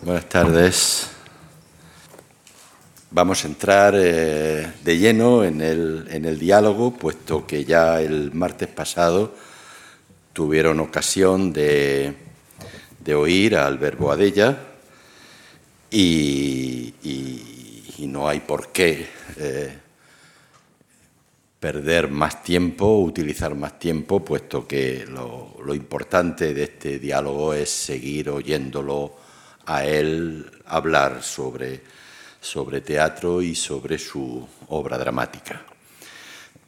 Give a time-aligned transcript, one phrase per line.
[0.00, 1.10] Buenas tardes.
[3.10, 8.32] Vamos a entrar eh, de lleno en el, en el diálogo, puesto que ya el
[8.32, 9.34] martes pasado
[10.32, 12.14] tuvieron ocasión de,
[13.00, 14.56] de oír al verbo Adella
[15.90, 16.94] y,
[17.98, 19.06] no hay por qué
[19.36, 19.78] eh,
[21.58, 27.68] perder más tiempo, utilizar más tiempo, puesto que lo, lo importante de este diálogo es
[27.68, 29.17] seguir oyéndolo
[29.68, 31.80] a él hablar sobre
[32.40, 35.62] sobre teatro y sobre su obra dramática.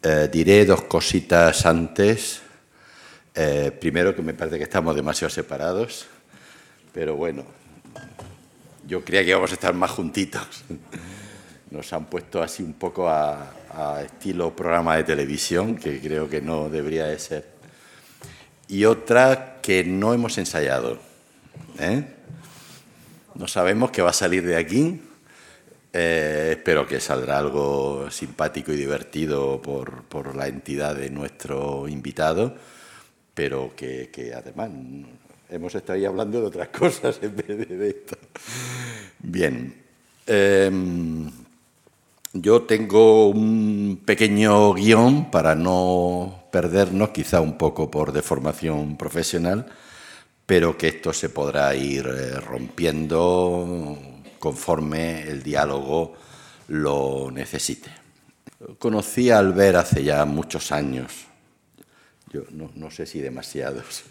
[0.02, 2.42] Eh, diré dos cositas antes.
[3.34, 6.06] Eh, primero, que me parece que estamos demasiado separados,
[6.92, 7.44] pero bueno,
[8.86, 10.64] yo creía que íbamos a estar más juntitos.
[11.70, 13.54] Nos han puesto así un poco a,
[14.04, 17.46] estilo programa de televisión, que creo que no debería de ser.
[18.66, 20.98] Y otra que no hemos ensayado.
[21.78, 22.04] ¿eh?
[23.40, 25.00] No sabemos qué va a salir de aquí,
[25.94, 32.54] eh, espero que saldrá algo simpático y divertido por, por la entidad de nuestro invitado,
[33.32, 34.68] pero que, que, además
[35.48, 38.18] hemos estado ahí hablando de otras cosas en vez de, esto.
[39.20, 39.74] Bien.
[40.26, 40.70] Eh,
[42.34, 49.66] yo tengo un pequeño guion para no perdernos, quizá un poco por deformación profesional,
[50.50, 53.96] pero que esto se podrá ir eh, rompiendo
[54.40, 56.16] conforme el diálogo
[56.66, 57.88] lo necesite.
[58.76, 61.12] Conocí a Albert hace ya muchos años,
[62.32, 64.02] yo no, sé si demasiados.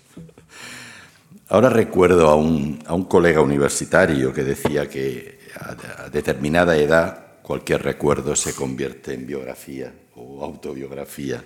[1.50, 7.42] Ahora recuerdo a un, a un, colega universitario que decía que a, a determinada edad
[7.42, 11.44] cualquier recuerdo se convierte en biografía o autobiografía.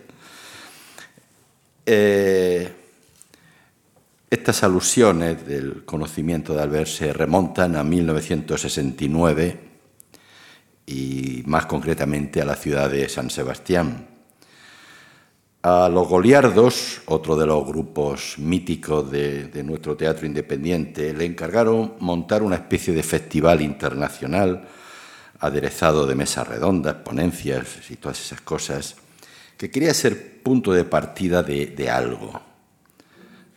[1.84, 2.83] Eh,
[4.34, 9.60] estas alusiones del conocimiento de Albert se remontan a 1969
[10.88, 14.08] y más concretamente a la ciudad de San Sebastián.
[15.62, 22.42] A los Goliardos, otro de los grupos míticos de, nuestro teatro independiente, le encargaron montar
[22.42, 24.68] una especie de festival internacional
[25.42, 28.96] aderezado de mesas redondas, ponencias y todas esas cosas,
[29.58, 32.53] que quería ser punto de partida de algo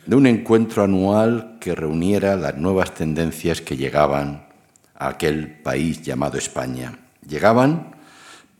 [0.06, 4.46] de un encuentro anual que reuniera las nuevas tendencias que llegaban
[4.94, 6.96] a aquel país llamado España.
[7.28, 7.96] Llegaban,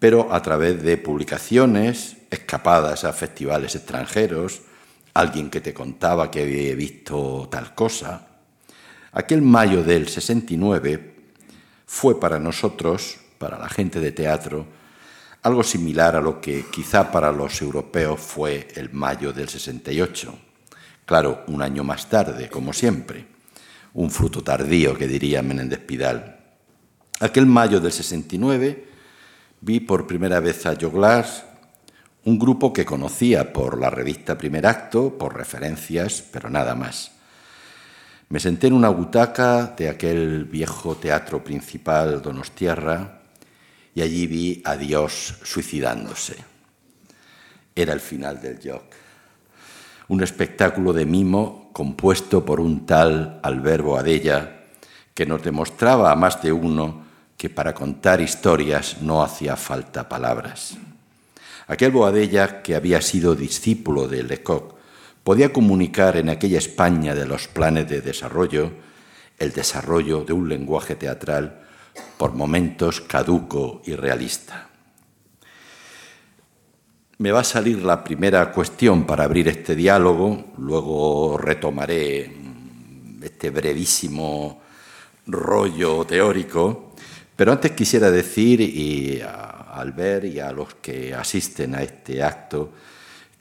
[0.00, 4.62] pero a través de publicaciones, escapadas a festivales extranjeros,
[5.14, 8.26] alguien que te contaba que había visto tal cosa.
[9.12, 11.14] Aquel mayo del 69
[11.86, 14.66] fue para nosotros, para la gente de teatro,
[15.42, 20.45] algo similar a lo que quizá para los europeos fue el mayo del 68
[21.06, 23.26] Claro, un año más tarde, como siempre.
[23.94, 26.40] Un fruto tardío, que diría Menéndez Pidal.
[27.20, 28.88] Aquel mayo del 69
[29.60, 31.44] vi por primera vez a Joglas,
[32.24, 37.12] un grupo que conocía por la revista Primer Acto, por referencias, pero nada más.
[38.28, 43.22] Me senté en una butaca de aquel viejo teatro principal Donostierra
[43.94, 46.34] y allí vi a Dios suicidándose.
[47.76, 49.05] Era el final del joc
[50.08, 54.64] un espectáculo de mimo compuesto por un tal Alberto Adella
[55.14, 57.04] que nos demostraba a más de uno
[57.36, 60.76] que para contar historias no hacía falta palabras.
[61.68, 64.74] Aquel Boadella, que había sido discípulo de Lecoq,
[65.24, 68.70] podía comunicar en aquella España de los planes de desarrollo
[69.38, 71.62] el desarrollo de un lenguaje teatral
[72.16, 74.65] por momentos caduco y realista.
[77.18, 82.30] Me va a salir la primera cuestión para abrir este diálogo, luego retomaré
[83.22, 84.60] este brevísimo
[85.26, 86.92] rollo teórico,
[87.34, 92.72] pero antes quisiera decir, y a Albert y a los que asisten a este acto,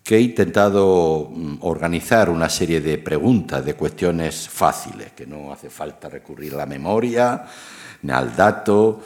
[0.01, 5.69] que he intentado mm, organizar una serie de preguntas, de cuestiones fáciles, que no hace
[5.69, 7.43] falta recurrir a la memoria
[8.03, 9.01] ni al dato,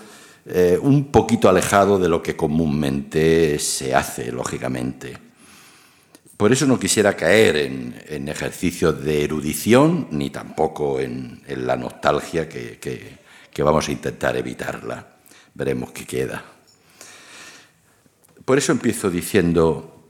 [0.46, 5.30] eh, un poquito alejado de lo que comúnmente se hace, lógicamente.
[6.40, 12.48] Por eso no quisiera caer en, en ejercicios de erudición, ni tampoco en, la nostalgia
[12.48, 15.18] que, que, vamos a intentar evitarla.
[15.54, 16.46] Veremos qué queda.
[18.46, 20.02] Por eso empiezo diciendo,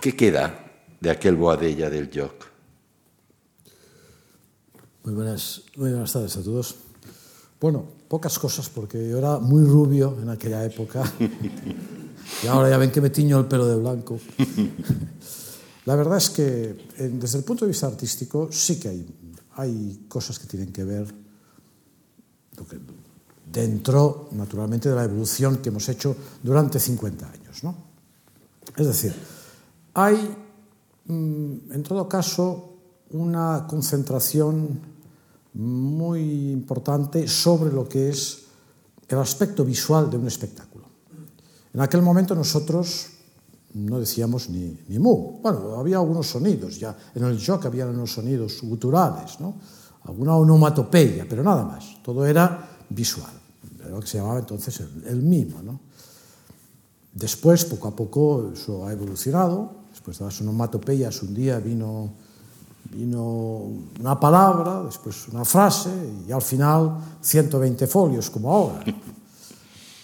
[0.00, 2.46] ¿qué queda de aquel Boadella del Joc?
[5.04, 6.76] Muy buenas, muy buenas tardes a todos.
[7.60, 11.02] Bueno, pocas cosas porque yo era muy rubio en aquella época
[12.42, 14.18] y ahora ya ven que me tiño el pelo de blanco.
[15.84, 19.06] La verdad es que desde el punto de vista artístico sí que hay,
[19.56, 21.14] hay cosas que tienen que ver
[23.50, 27.64] dentro, naturalmente, de la evolución que hemos hecho durante 50 años.
[27.64, 27.74] ¿no?
[28.76, 29.14] Es decir,
[29.94, 30.36] hay,
[31.06, 32.74] mm, en todo caso,
[33.10, 34.80] una concentración
[35.54, 38.44] muy importante sobre lo que es
[39.08, 40.84] el aspecto visual de un espectáculo.
[41.72, 43.06] En aquel momento nosotros
[43.74, 45.40] no decíamos ni, ni mu.
[45.42, 49.54] Bueno, había algunos sonidos, ya en el shock había unos sonidos guturales, ¿no?
[50.04, 52.02] alguna onomatopeya, pero nada más.
[52.02, 53.32] Todo era visual,
[53.78, 55.62] era lo que se llamaba entonces el, el mimo.
[55.62, 55.80] ¿no?
[57.12, 59.72] Después, poco a poco, eso ha evolucionado.
[59.90, 62.12] Después de las onomatopeyas, un día vino
[62.90, 65.92] vino unha palabra, despois unha frase
[66.24, 68.84] e al final 120 folios como ahora.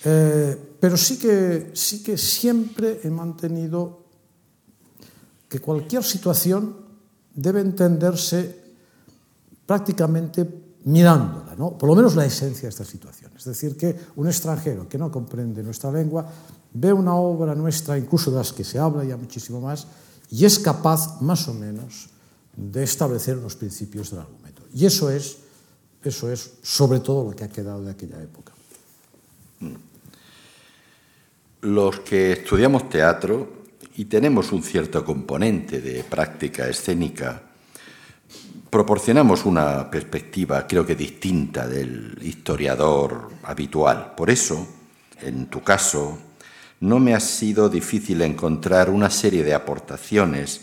[0.05, 4.05] Eh, pero sí que, sí que siempre he mantenido
[5.49, 6.77] que cualquier situación
[7.33, 8.77] debe entenderse
[9.65, 10.45] prácticamente
[10.85, 11.79] mirándola, ¿no?
[11.79, 13.33] por lo menos la esencia de esta situación.
[13.35, 16.29] Es decir, que un extranjero que no comprende nuestra lengua
[16.75, 19.87] ve una obra nuestra, incluso de las que se habla ya muchísimo más,
[20.29, 22.11] y es capaz, más o menos,
[22.57, 24.63] de establecer unos principios del argumento.
[24.75, 25.39] Y eso es,
[26.03, 28.53] eso es sobre todo lo que ha quedado de aquella época.
[31.63, 33.65] Los que estudiamos teatro
[33.97, 37.43] y tenemos un cierto componente de práctica escénica,
[38.69, 44.15] proporcionamos una perspectiva creo que distinta del historiador habitual.
[44.17, 44.67] Por eso,
[45.21, 46.19] en tu caso,
[46.81, 50.63] no me ha sido difícil encontrar una serie de aportaciones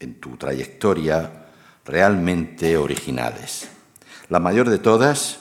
[0.00, 1.46] en tu trayectoria
[1.84, 3.68] realmente originales.
[4.28, 5.38] La mayor de todas,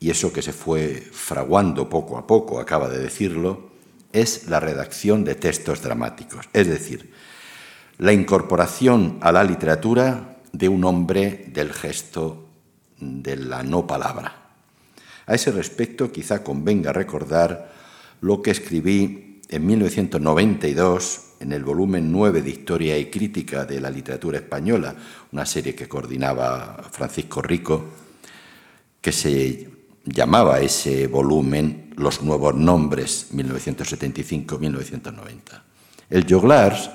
[0.00, 3.70] y eso que se fue fraguando poco a poco, acaba de decirlo,
[4.12, 7.12] es la redacción de textos dramáticos, es decir,
[7.98, 12.48] la incorporación a la literatura de un hombre del gesto
[12.98, 14.42] de la no palabra.
[15.26, 17.72] A ese respecto, quizá convenga recordar
[18.20, 23.90] lo que escribí en 1992 en el volumen 9 de Historia y Crítica de la
[23.90, 24.94] Literatura Española,
[25.32, 27.84] una serie que coordinaba Francisco Rico,
[29.00, 29.68] que se
[30.04, 35.62] llamaba ese volumen Los Nuevos Nombres 1975-1990.
[36.10, 36.90] El Joglars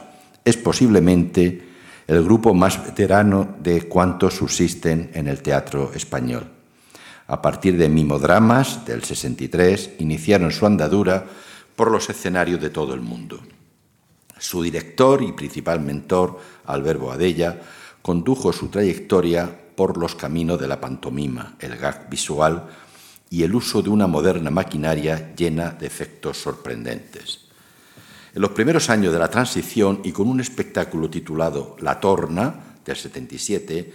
[0.46, 1.64] es posiblemente
[2.08, 6.48] el grupo más veterano de cuantos subsisten en el teatro español.
[7.28, 11.26] A partir de Mimodramas del 63, iniciaron su andadura
[11.76, 13.42] por los escenarios de todo el mundo.
[14.40, 17.62] Su director y principal mentor, Albert Boadella,
[18.02, 22.68] condujo su trayectoria por los caminos de la pantomima, el gag visual
[23.30, 27.42] y el uso de una moderna maquinaria llena de efectos sorprendentes.
[28.34, 32.96] En los primeros años de la transición y con un espectáculo titulado La Torna, del
[32.96, 33.94] 77,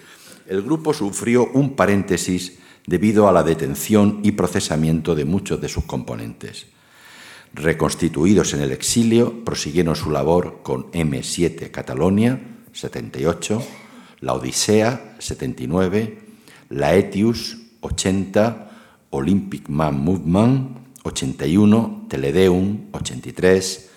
[0.48, 5.84] el grupo sufrió un paréntesis debido a la detención y procesamiento de muchos de sus
[5.84, 6.66] componentes.
[7.54, 12.40] Reconstituidos en el exilio, prosiguieron su labor con M7 Catalonia,
[12.72, 13.62] 78,
[14.20, 16.18] la Odisea, 79,
[16.70, 18.70] la Etius, 80,
[19.10, 23.90] Olympic Man Movement, 81, Teledeum, 83,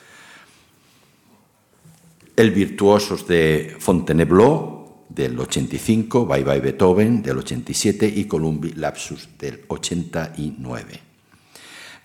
[2.35, 4.75] El Virtuosos de Fontainebleau,
[5.07, 11.04] del 85, Bye Bye Beethoven del 87 y Columbi Lapsus del 89.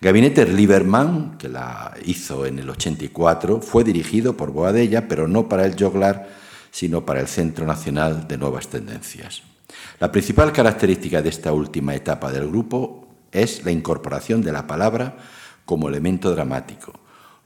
[0.03, 5.63] Gabinete Lieberman, que la hizo en el 84, fue dirigido por Boadella, pero no para
[5.63, 6.27] el Joglar,
[6.71, 9.43] sino para el Centro Nacional de Nuevas Tendencias.
[9.99, 15.17] La principal característica de esta última etapa del grupo es la incorporación de la palabra
[15.65, 16.93] como elemento dramático,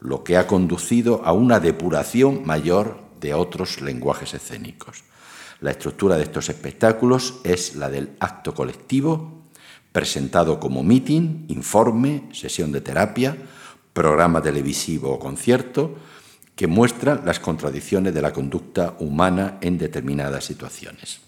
[0.00, 5.04] lo que ha conducido a una depuración mayor de otros lenguajes escénicos.
[5.60, 9.35] La estructura de estos espectáculos es la del acto colectivo,
[9.96, 13.34] presentado como meeting, informe, sesión de terapia,
[13.94, 15.96] programa televisivo o concierto,
[16.54, 21.20] que muestra las contradicciones de la conducta humana en determinadas situaciones.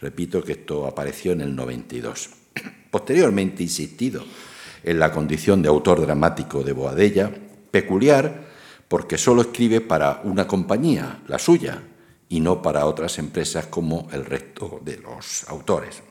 [0.00, 2.30] Repito que esto apareció en el 92.
[2.90, 4.24] Posteriormente insistido
[4.82, 7.30] en la condición de autor dramático de Boadella,
[7.70, 8.42] peculiar
[8.88, 11.80] porque solo escribe para una compañía, la suya,
[12.28, 16.02] y no para otras empresas como el resto de los autores.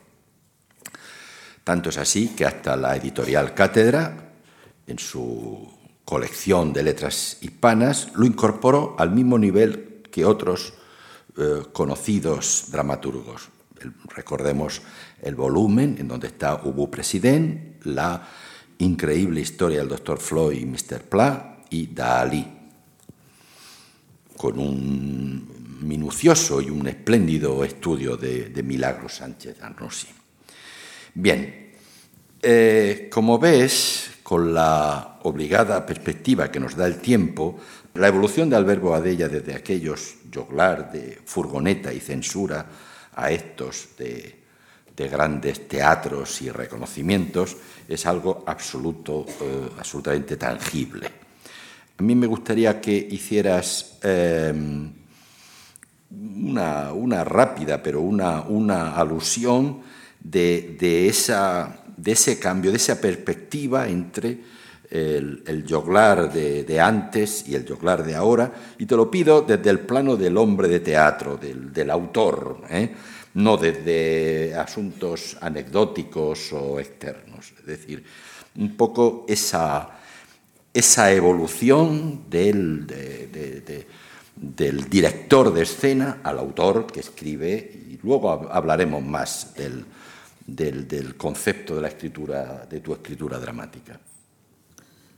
[1.64, 4.32] Tanto es así que hasta la editorial Cátedra,
[4.86, 5.72] en su
[6.04, 10.74] colección de letras hispanas, lo incorporó al mismo nivel que otros
[11.38, 13.50] eh, conocidos dramaturgos.
[14.16, 14.82] recordemos
[15.22, 18.28] el volumen en donde está Ubu President, la
[18.78, 20.20] increíble historia del Dr.
[20.20, 21.02] Floyd y Mr.
[21.04, 22.46] Pla y Dalí,
[24.38, 30.08] con un minucioso y un espléndido estudio de, Milagro Sánchez Anrosi.
[31.14, 31.62] Bien,
[32.46, 37.58] Eh, como ves, con la obligada perspectiva que nos da el tiempo,
[37.94, 42.66] la evolución de Alberto Boadella desde aquellos joglar de furgoneta y censura
[43.16, 44.44] a estos de,
[44.96, 47.56] de grandes teatros y reconocimientos
[47.88, 51.08] es algo absoluto, eh, absolutamente tangible.
[51.98, 54.54] A mí me gustaría que hicieras eh,
[56.12, 59.93] una, una, rápida, pero una, una alusión
[60.24, 64.40] de, de, esa, de ese cambio, de esa perspectiva entre
[64.90, 69.42] el, el joglar de, de, antes y el joglar de ahora, y te lo pido
[69.42, 72.94] desde el plano del hombre de teatro, del, del autor, ¿eh?
[73.36, 77.54] no desde asuntos anecdóticos o externos.
[77.60, 78.04] Es decir,
[78.56, 79.90] un poco esa,
[80.74, 83.28] esa evolución del, de,
[83.66, 83.88] de,
[84.36, 89.84] del director de escena al autor que escribe, y luego hablaremos más del,
[90.46, 94.00] del, del concepto de la escritura, de tu escritura dramática?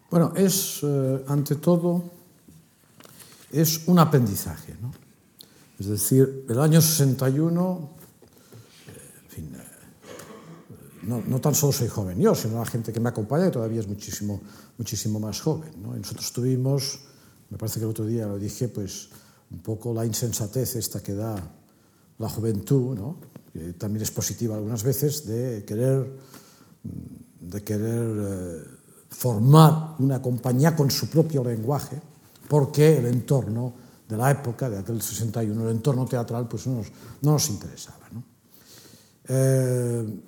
[0.09, 2.03] Bueno, es, eh, ante todo,
[3.51, 4.93] es un aprendizaje, ¿no?
[5.79, 7.89] Es decir, el año 61,
[8.87, 8.91] eh,
[9.23, 9.63] en fin, eh,
[11.03, 13.81] no, no, tan solo soy joven yo, sino la gente que me acompaña que todavía
[13.81, 14.41] es muchísimo,
[14.77, 15.71] muchísimo más joven.
[15.81, 15.95] ¿no?
[15.97, 16.99] Y nosotros tuvimos,
[17.49, 19.09] me parece que el otro día lo dije, pues
[19.51, 21.35] un poco la insensatez esta que da
[22.17, 23.17] la juventud, ¿no?
[23.55, 26.11] que también es positiva algunas veces, de querer,
[26.83, 28.63] mm, de querer eh,
[29.07, 31.95] formar una compañía con su propio lenguaje,
[32.49, 33.73] porque el entorno
[34.09, 36.87] de la época, de aquel 61, el entorno teatral, pues no nos,
[37.21, 38.09] no nos interesaba.
[38.11, 38.23] ¿no?
[39.29, 40.19] Eh,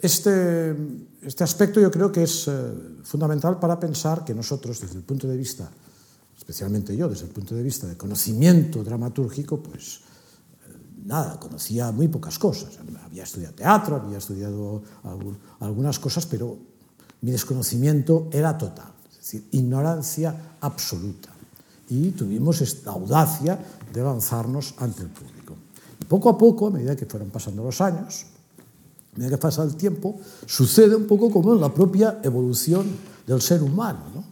[0.00, 0.74] este,
[1.20, 2.72] este aspecto yo creo que es eh,
[3.02, 5.70] fundamental para pensar que nosotros, desde el punto de vista,
[6.38, 10.05] especialmente yo, desde el punto de vista de conocimiento dramatúrgico, pues
[11.06, 12.78] nada, conocía muy pocas cosas.
[13.04, 14.82] Había estudiado teatro, había estudiado
[15.60, 16.58] algunas cosas, pero
[17.22, 21.30] mi desconocimiento era total, es decir, ignorancia absoluta.
[21.88, 23.58] Y tuvimos esta audacia
[23.92, 25.54] de lanzarnos ante el público.
[26.00, 28.26] Y poco a poco, a medida que fueron pasando los años,
[29.14, 32.86] a medida que pasa el tiempo, sucede un poco como en la propia evolución
[33.26, 34.00] del ser humano.
[34.14, 34.24] ¿no?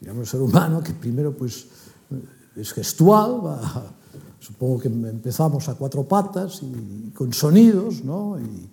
[0.00, 1.66] Digamos, el ser humano que primero pues,
[2.56, 3.97] es gestual, va
[4.40, 8.38] Supongo que empezamos a cuatro patas y, con sonidos, ¿no?
[8.38, 8.70] Y,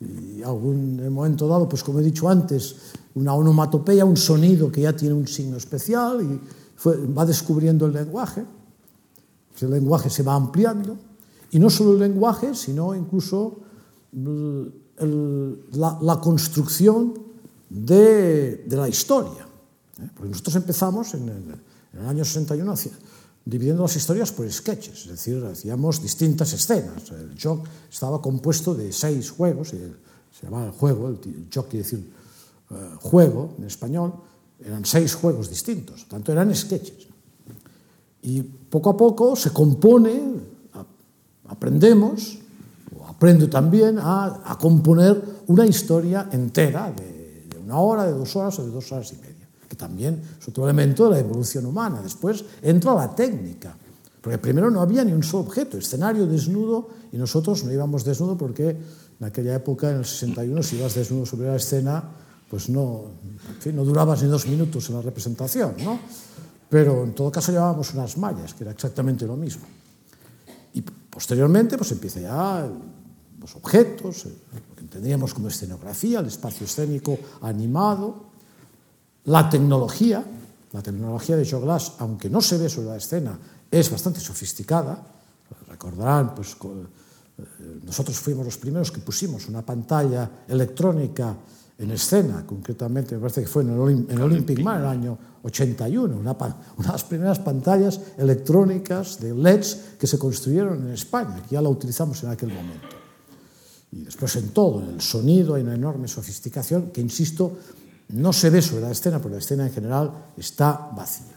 [0.00, 2.76] y algún en momento dado, pues como he dicho antes,
[3.14, 6.40] una onomatopeya, un sonido que ya tiene un signo especial y
[6.76, 8.44] fue, va descubriendo el lenguaje.
[9.60, 10.96] El lenguaje se va ampliando
[11.52, 13.60] y no solo el lenguaje, sino incluso
[14.12, 14.62] mm,
[14.98, 17.14] el, la, la, construcción
[17.70, 19.46] de, de la historia.
[20.02, 20.08] ¿eh?
[20.14, 21.54] Porque nosotros empezamos en el,
[21.92, 22.72] en el año 61
[23.44, 27.10] dividiendo las historias por sketches, es decir, hacíamos distintas escenas.
[27.10, 29.92] El jock estaba compuesto de seis juegos, se
[30.42, 32.10] llamaba el juego, el jock quiere decir
[32.70, 34.14] uh, juego en español,
[34.64, 37.08] eran seis juegos distintos, tanto eran sketches.
[38.22, 40.40] Y poco a poco se compone,
[41.46, 42.38] aprendemos,
[42.98, 48.34] o aprendo también, a, a componer una historia entera de, de una hora, de dos
[48.36, 49.33] horas o de dos horas y media
[49.68, 52.00] que también es otro elemento de la evolución humana.
[52.02, 53.76] Después entra la técnica,
[54.20, 58.36] porque primero no había ni un solo objeto, escenario desnudo, y nosotros no íbamos desnudo
[58.36, 58.76] porque
[59.20, 62.02] en aquella época, en el 61, si ibas desnudo sobre la escena,
[62.48, 63.04] pues no,
[63.48, 65.98] en fin, no durabas ni dos minutos en la representación, ¿no?
[66.68, 69.62] Pero en todo caso llevábamos unas mallas, que era exactamente lo mismo.
[70.72, 72.68] Y posteriormente, pues empieza ya
[73.40, 74.32] los objetos, eh,
[74.68, 78.33] lo que entendíamos como escenografía, el espacio escénico animado,
[79.26, 80.24] La tecnología,
[80.72, 83.38] la tecnología de Joe Glass, aunque no se ve sobre la escena,
[83.70, 85.02] es bastante sofisticada.
[85.68, 91.36] Recordarán, pues eh, nosotros fuimos los primeros que pusimos una pantalla electrónica
[91.76, 95.18] en escena, concretamente me parece que fue en el, en el Olympic Man el año
[95.42, 101.42] 81, una, una de las primeras pantallas electrónicas de LEDs que se construyeron en España,
[101.42, 102.96] que ya la utilizamos en aquel momento.
[103.90, 107.58] Y después en todo, en el sonido hay una enorme sofisticación que, insisto,
[108.14, 111.36] no se ve sobre la escena, porque la escena en general está vacía,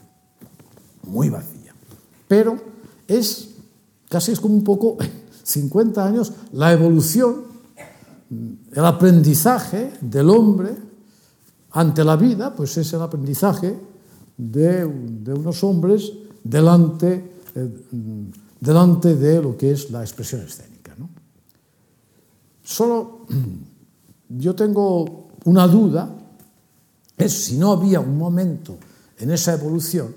[1.03, 1.73] muy vacía.
[2.27, 2.57] Pero
[3.07, 3.49] es
[4.09, 4.97] casi es como un poco
[5.43, 7.47] 50 años la evolución,
[8.29, 10.75] el aprendizaje del hombre
[11.71, 13.77] ante la vida, pues es el aprendizaje
[14.37, 16.11] de, de unos hombres
[16.43, 17.69] delante, eh,
[18.59, 20.93] delante de lo que es la expresión escénica.
[20.97, 21.09] ¿no?
[22.63, 23.25] Solo
[24.29, 26.26] yo tengo una duda
[27.17, 28.77] es si no había un momento
[29.17, 30.13] en esa evolución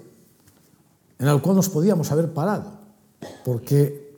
[1.18, 2.72] en el cual nos podíamos haber parado,
[3.44, 4.16] porque,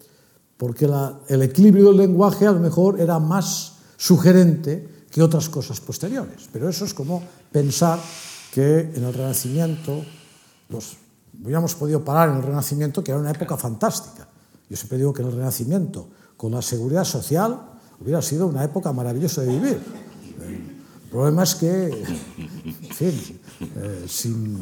[0.56, 5.80] porque la, el equilibrio del lenguaje a lo mejor era más sugerente que otras cosas
[5.80, 6.48] posteriores.
[6.52, 7.98] Pero eso es como pensar
[8.52, 10.04] que en el Renacimiento
[10.68, 10.96] los,
[11.42, 14.28] hubiéramos podido parar en el Renacimiento, que era una época fantástica.
[14.70, 17.60] Yo siempre digo que en el Renacimiento, con la seguridad social,
[18.00, 19.80] hubiera sido una época maravillosa de vivir
[21.12, 23.14] problema es que, en fin,
[23.76, 24.59] eh, sin,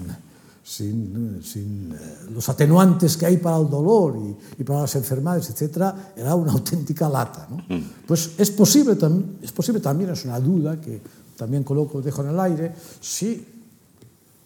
[0.62, 1.97] sin, sin eh,
[2.35, 6.52] los atenuantes que hay para el dolor y, y para las enfermedades, etcétera, era una
[6.52, 7.47] auténtica lata.
[7.49, 7.57] ¿no?
[7.57, 7.83] Mm.
[8.07, 8.97] Pues es posible,
[9.40, 11.00] es posible también, es una duda que
[11.37, 13.47] también coloco, dejo en el aire, si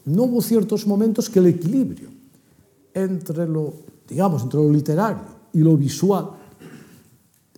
[0.05, 2.11] no hubo ciertos momentos que el equilibrio
[2.93, 3.73] entre lo,
[4.07, 6.31] digamos, entre lo literario y lo visual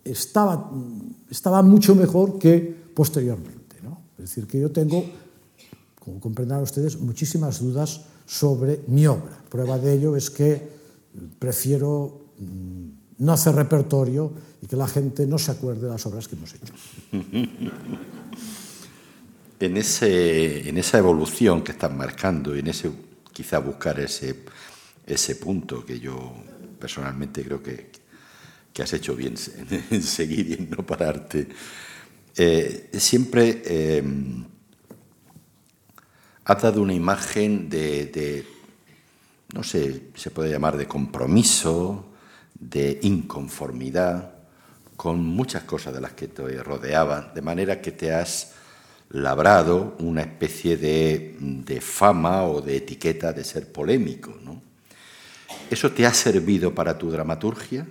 [0.03, 0.71] estaba,
[1.29, 3.56] estaba mucho mejor que posteriormente.
[4.17, 5.05] Es decir, que yo tengo,
[5.99, 9.41] como comprenderán ustedes, muchísimas dudas sobre mi obra.
[9.49, 10.69] Prueba de ello es que
[11.39, 12.87] prefiero mm,
[13.19, 14.31] no hacer repertorio
[14.61, 16.73] y que la gente no se acuerde de las obras que hemos hecho.
[19.59, 22.91] En, ese, en esa evolución que estás marcando en ese
[23.33, 24.43] quizá buscar ese,
[25.05, 26.33] ese punto que yo
[26.79, 27.91] personalmente creo que,
[28.73, 29.35] que has hecho bien
[29.91, 31.47] en seguir y en no pararte,
[32.37, 33.61] eh, siempre...
[33.65, 34.03] Eh,
[36.49, 38.45] ha dado una imagen de,
[39.53, 42.05] no sé, se puede llamar de compromiso,
[42.57, 44.31] de inconformidad
[44.95, 48.53] con muchas cosas de las que te rodeaban, de manera que te has
[49.09, 54.33] labrado una especie de, fama o de etiqueta de ser polémico.
[55.69, 57.85] ¿Eso te ha servido para tu dramaturgia?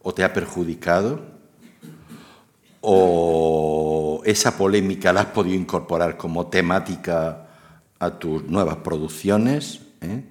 [0.00, 1.35] ¿O te ha perjudicado?
[2.88, 7.48] ¿O esa polémica la has podido incorporar como temática
[7.98, 9.80] a tus nuevas producciones?
[10.02, 10.22] ¿eh?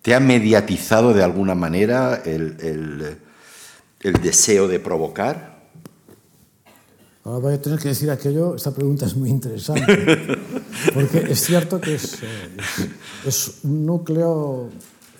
[0.00, 3.18] ¿Te ha mediatizado de alguna manera el,
[4.00, 5.62] el, deseo de provocar?
[7.24, 10.38] Ahora voy a tener que decir aquello, esta pregunta es muy interesante,
[10.94, 14.70] porque es cierto que es, eh, un núcleo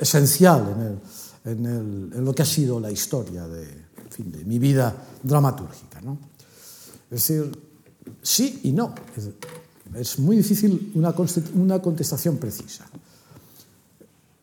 [0.00, 1.00] esencial
[1.44, 3.68] en, el, en, en, lo que ha sido la historia de,
[4.08, 6.00] fin, de mi vida dramatúrgica.
[6.00, 6.32] ¿no?
[7.14, 7.56] Es decir,
[8.20, 8.92] sí y no.
[9.94, 11.14] Es muy difícil una,
[11.54, 12.86] una contestación precisa.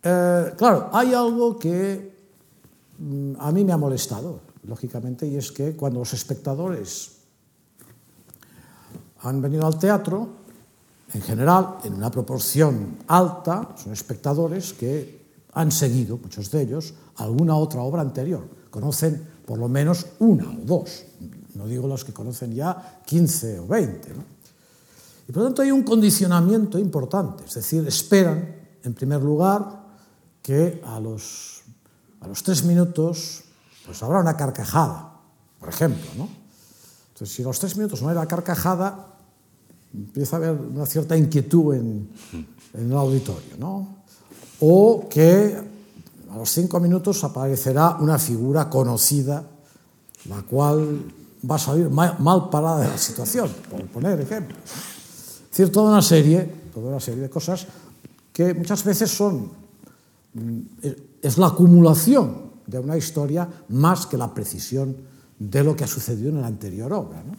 [0.02, 2.16] Eh, claro, hay algo que
[2.98, 7.18] mm, a mí me ha molestado, lógicamente, y es que cuando los espectadores
[9.20, 10.30] han venido al teatro,
[11.14, 15.22] en general, en una proporción alta, son espectadores que
[15.54, 18.48] han seguido, muchos de ellos, alguna otra obra anterior.
[18.70, 21.04] Conocen por lo menos una o dos,
[21.56, 24.14] no digo los que conocen ya 15 o 20.
[24.14, 24.24] ¿no?
[25.28, 29.82] Y por lo tanto hay un condicionamiento importante, es decir, esperan, en primer lugar,
[30.42, 31.62] que a los,
[32.20, 33.44] a los tres minutos
[33.86, 35.14] pues habrá una carcajada,
[35.60, 36.10] por ejemplo.
[36.18, 36.28] ¿no?
[37.14, 39.08] Entonces, si a los tres minutos no hay la carcajada,
[39.94, 42.10] empieza a haber una cierta inquietud en,
[42.74, 43.58] en el auditorio.
[43.58, 44.04] ¿no?
[44.60, 45.58] O que
[46.32, 49.44] a los cinco minutos aparecerá una figura conocida,
[50.26, 51.14] la cual
[51.50, 54.60] va a salir mal, mal parada de la situación, por poner ejemplos.
[54.66, 57.68] Es decir, toda una serie, toda una serie de cosas
[58.32, 59.52] que muchas veces son,
[60.34, 60.60] mm,
[61.22, 64.96] es la acumulación de una historia más que la precisión
[65.38, 67.24] de lo que ha sucedido en la anterior obra.
[67.24, 67.34] ¿no?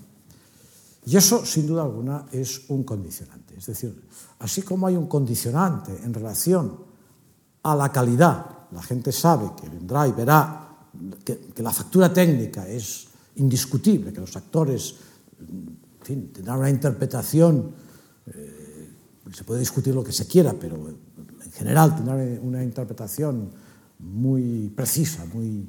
[1.07, 3.57] Y eso, sin duda alguna, es un condicionante.
[3.57, 4.03] Es decir,
[4.41, 6.77] así como hay un condicionante en relación
[7.63, 10.69] a la calidad, la gente sabe que vendrá y verá
[11.25, 14.95] que, que la factura técnica es indiscutible, que los actores
[15.41, 17.73] en fin, tendrán una interpretación,
[18.27, 18.89] eh,
[19.33, 23.51] se puede discutir lo que se quiera, pero en general tendrán una interpretación
[23.99, 25.69] muy precisa, muy,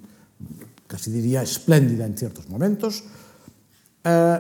[0.88, 3.04] casi diría, espléndida en ciertos momentos.
[4.04, 4.40] Eh,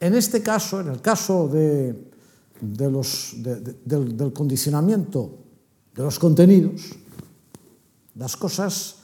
[0.00, 2.10] en este caso, en el caso de,
[2.60, 5.38] de los, de, de, del, del, condicionamiento
[5.94, 6.90] de los contenidos,
[8.14, 8.96] las cosas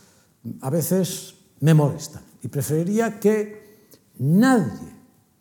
[0.61, 4.95] a veces me molestan y preferiría que nadie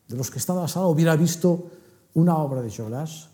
[0.08, 1.70] de los que estaba en la sala hubiera visto
[2.16, 3.30] una obra de Jolas,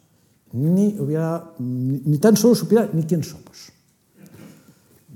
[0.51, 3.71] ni, hubiera, ni, ni tan solo supiera ni quién somos.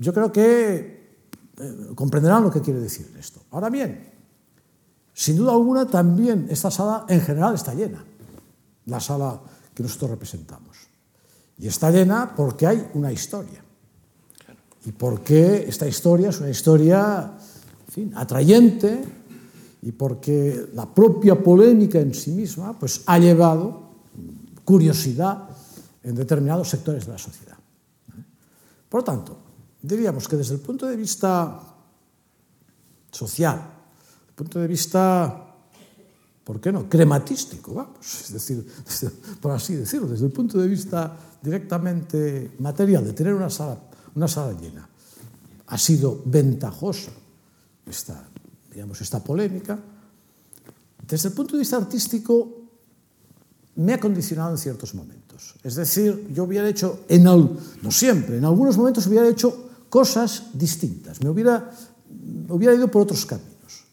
[0.00, 1.18] Yo creo que
[1.58, 3.42] eh, comprenderán lo que quiere decir esto.
[3.50, 4.10] Ahora bien,
[5.12, 8.02] sin duda alguna también esta sala en general está llena,
[8.86, 9.38] la sala
[9.74, 10.78] que nosotros representamos.
[11.58, 13.62] Y está llena porque hay una historia.
[14.86, 17.36] Y porque esta historia es una historia
[17.96, 19.02] fin, atrayente
[19.80, 24.04] y porque la propia polémica en sí misma pues, ha llevado
[24.64, 25.48] curiosidad
[26.02, 27.56] en determinados sectores de la sociedad.
[28.88, 29.38] Por lo tanto,
[29.80, 31.58] diríamos que desde el punto de vista
[33.10, 35.46] social, desde el punto de vista
[36.44, 36.88] ¿por qué no?
[36.88, 38.66] crematístico, vamos, es decir,
[39.40, 43.80] por así decirlo, desde el punto de vista directamente material, de tener una sala,
[44.14, 44.86] una sala llena,
[45.66, 47.25] ha sido ventajoso
[47.86, 48.28] esta,
[48.72, 49.78] digamos, esta polémica,
[51.06, 52.66] desde el punto de vista artístico
[53.76, 55.54] me ha condicionado en ciertos momentos.
[55.62, 57.50] Es decir, yo hubiera hecho, en el,
[57.82, 61.70] no siempre, en algunos momentos hubiera hecho cosas distintas, me hubiera,
[62.10, 63.84] me hubiera ido por otros caminos.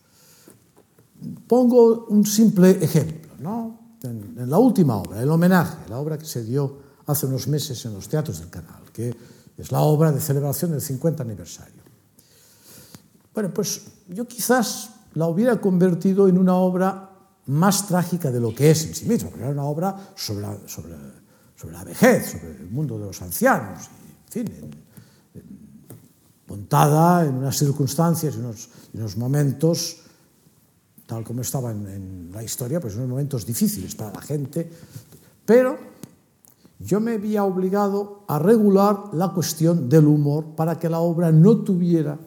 [1.47, 3.79] Pongo un simple ejemplo, ¿no?
[4.03, 7.85] en, en la última obra, el homenaje, la obra que se dio hace unos meses
[7.85, 9.15] en los teatros del canal, que
[9.57, 11.82] es la obra de celebración del 50 aniversario.
[13.33, 17.09] Bueno, pues yo quizás la hubiera convertido en una obra
[17.47, 20.57] más trágica de lo que es en sí misma, porque era una obra sobre la,
[20.67, 20.93] sobre,
[21.55, 25.59] sobre la vejez, sobre el mundo de los ancianos, y, en fin, en, en,
[26.47, 29.97] montada en unas circunstancias, y unos, unos momentos,
[31.05, 34.69] tal como estaba en, la historia, pues unos momentos difíciles para la gente,
[35.45, 35.77] pero
[36.79, 41.57] yo me había obligado a regular la cuestión del humor para que la obra no
[41.57, 42.17] tuviera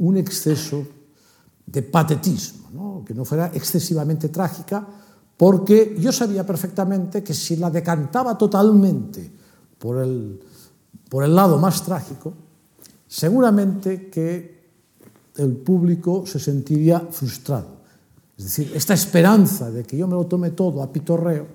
[0.00, 0.84] un exceso
[1.66, 3.04] de patetismo, ¿no?
[3.04, 4.86] que no fuera excesivamente trágica,
[5.36, 9.30] porque yo sabía perfectamente que si la decantaba totalmente
[9.78, 10.40] por el,
[11.08, 12.34] por el lado más trágico,
[13.06, 14.60] seguramente que
[15.36, 17.80] el público se sentiría frustrado.
[18.36, 21.46] Es decir, esta esperanza de que yo me lo tome todo a pitorreo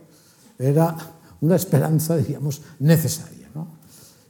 [0.58, 0.96] era
[1.42, 3.50] una esperanza, digamos, necesaria.
[3.54, 3.68] ¿no?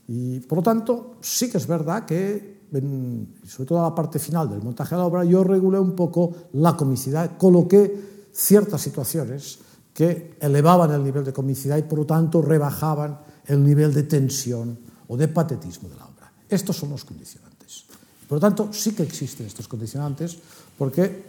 [0.07, 4.49] Y por lo tanto, sí que es verdad que sobre todo en la parte final
[4.49, 9.59] del montaje de la obra, yo regulé un poco la comicidad, coloqué ciertas situaciones
[9.93, 14.77] que elevaban el nivel de comicidad y por lo tanto rebajaban el nivel de tensión
[15.07, 16.31] o de patetismo de la obra.
[16.49, 17.85] Estos son los condicionantes.
[18.27, 20.37] Por lo tanto, sí que existen estos condicionantes
[20.77, 21.23] porque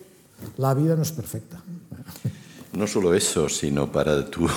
[0.56, 1.60] la vida no es perfecta.
[2.72, 4.48] No solo eso, sino para tu,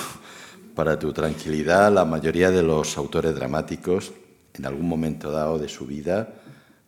[0.75, 4.11] para tu tranquilidad, la mayoría de los autores dramáticos,
[4.55, 6.33] en algún momento dado de su vida,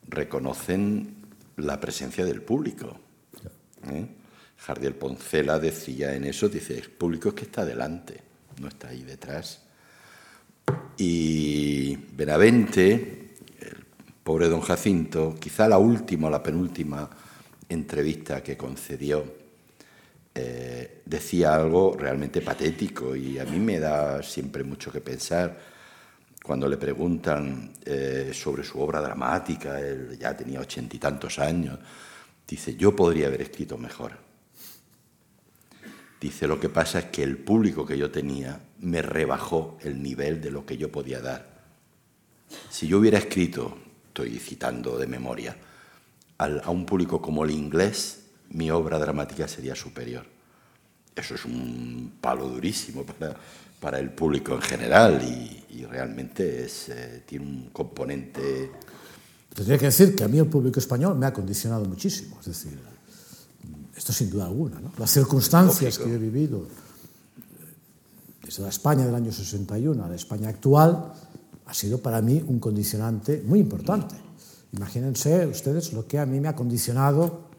[0.07, 1.15] reconocen
[1.57, 2.99] la presencia del público.
[3.89, 4.05] ¿Eh?
[4.57, 8.21] Jardiel Poncela decía en eso, dice, el público es que está delante,
[8.59, 9.63] no está ahí detrás.
[10.97, 13.85] Y Benavente, el
[14.23, 17.09] pobre don Jacinto, quizá la última la penúltima
[17.69, 19.41] entrevista que concedió,
[20.35, 25.70] eh, decía algo realmente patético y a mí me da siempre mucho que pensar
[26.43, 31.77] cuando le preguntan eh, sobre su obra dramática, él ya tenía ochenta y tantos años,
[32.47, 34.13] dice, yo podría haber escrito mejor.
[36.19, 40.41] Dice, lo que pasa es que el público que yo tenía me rebajó el nivel
[40.41, 41.49] de lo que yo podía dar.
[42.69, 43.77] Si yo hubiera escrito,
[44.07, 45.55] estoy citando de memoria,
[46.37, 50.25] a un público como el inglés, mi obra dramática sería superior.
[51.15, 53.35] Eso es un palo durísimo para,
[53.81, 58.71] para el público en general y, y realmente es, eh, tiene un componente...
[59.53, 62.77] Tendría que decir que a mí el público español me ha condicionado muchísimo, es decir,
[62.77, 64.93] mm, esto sin duda alguna, ¿no?
[64.97, 66.03] las circunstancias Lógico.
[66.03, 66.65] que yo he vivido eh,
[68.45, 71.13] desde la España del año 61 a la España actual
[71.65, 74.15] ha sido para mí un condicionante muy importante.
[74.73, 77.49] Imagínense ustedes lo que a mí me ha condicionado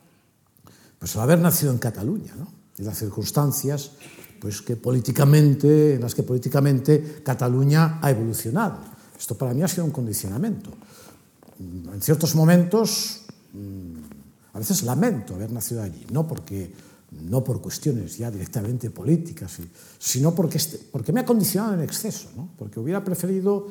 [0.98, 2.46] pues el haber nacido en Cataluña ¿no?
[2.78, 3.92] y las circunstancias
[4.42, 8.78] pues que políticamente, en las que políticamente Cataluña ha evolucionado.
[9.16, 10.68] Esto para mí ha sido un condicionamiento.
[11.60, 16.74] En ciertos momentos, mm, a veces lamento haber nacido allí, no porque
[17.22, 19.58] no por cuestiones ya directamente políticas,
[19.96, 22.48] sino porque, este, porque me ha condicionado en exceso, ¿no?
[22.58, 23.68] porque hubiera preferido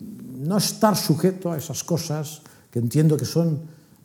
[0.00, 3.58] no estar sujeto a esas cosas que entiendo que son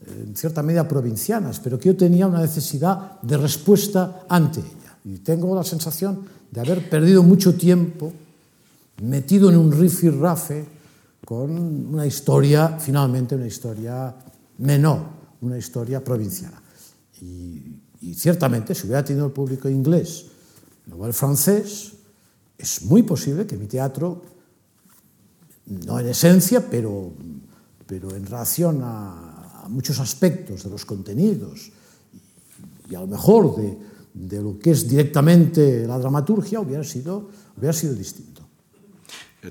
[0.08, 4.83] en cierta medida provincianas, pero que yo tenía una necesidad de respuesta ante ellas.
[5.06, 8.14] Y tengo la sensación de haber perdido mucho tiempo
[9.02, 10.66] metido en un rifirrafe
[11.26, 11.52] con
[11.94, 14.14] una historia, finalmente una historia
[14.60, 15.02] menor,
[15.42, 16.62] una historia provinciana.
[17.22, 17.62] Y,
[18.02, 20.26] y ciertamente, si hubiera tenido el público inglés,
[20.88, 21.94] luego el francés,
[22.58, 24.22] es muy posible que mi teatro,
[25.66, 27.12] no en esencia, pero,
[27.88, 31.72] pero en relación a, a muchos aspectos de los contenidos
[32.88, 33.78] y, y a lo mejor de,
[34.14, 38.42] de, lo que es directamente la dramaturgia, hubiera sido, hubiera sido distinto.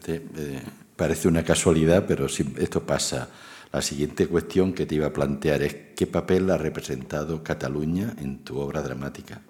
[0.05, 0.63] Te, eh,
[0.97, 3.29] parece una casualidad, pero si esto pasa.
[3.73, 8.45] La siguiente cuestión que te iba a plantear es ¿qué papel ha representado Cataluña en
[8.45, 9.41] tu obra dramática?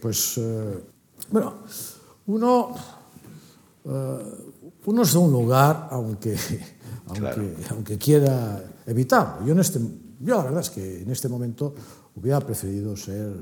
[0.00, 0.78] Pues, eh,
[1.30, 1.64] bueno,
[2.26, 2.74] uno...
[3.86, 4.18] Eh,
[4.88, 6.34] uno es de un lugar, aunque,
[7.06, 7.42] aunque, claro.
[7.70, 9.44] aunque quiera evitarlo.
[9.46, 9.80] Yo, en este,
[10.20, 11.74] yo la verdad es que en este momento
[12.18, 13.32] hubiera preferido ser,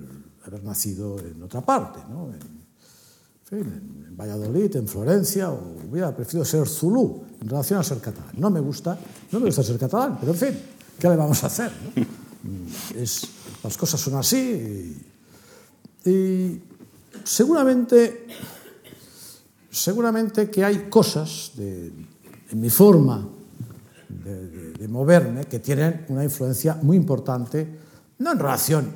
[0.45, 2.29] haber nacido en otra parte, ¿no?
[2.29, 7.99] en, en, en, Valladolid, en Florencia, o hubiera preferido ser zulú en relación a ser
[7.99, 8.35] catalán.
[8.37, 8.99] No me gusta,
[9.33, 10.59] no me gusta ser catalán, pero en fin,
[10.99, 11.71] ¿qué le vamos a hacer?
[11.71, 12.03] ¿no?
[12.03, 13.29] Mm, es,
[13.65, 14.37] las cosas son así
[16.05, 16.63] y, y
[17.25, 18.27] seguramente,
[19.71, 21.91] seguramente que hay cosas de,
[22.51, 23.27] en mi forma
[24.09, 27.86] de, de, de moverme que tienen una influencia muy importante
[28.19, 28.93] No en relación,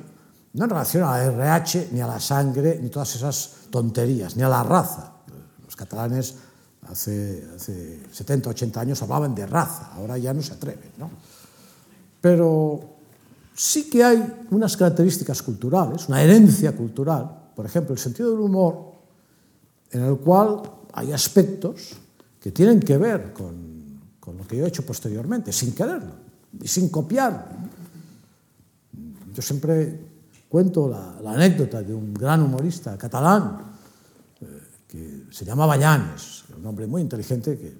[0.53, 4.43] no en relación a la RH, ni a la sangre, ni todas esas tonterías, ni
[4.43, 5.13] a la raza.
[5.63, 6.35] Los catalanes
[6.87, 10.91] hace, hace 70, 80 años hablaban de raza, ahora ya no se atreven.
[10.97, 11.09] ¿no?
[12.19, 12.79] Pero
[13.55, 18.91] sí que hay unas características culturales, una herencia cultural, por ejemplo, el sentido del humor,
[19.91, 20.61] en el cual
[20.93, 21.91] hay aspectos
[22.39, 26.13] que tienen que ver con, con lo que yo he hecho posteriormente, sin quererlo
[26.61, 27.70] y sin copiarlo.
[29.33, 29.99] Yo siempre
[30.49, 33.59] cuento la, la anécdota de un gran humorista catalán
[34.41, 34.45] eh,
[34.87, 37.73] que se llamaba Llanes, un hombre muy inteligente que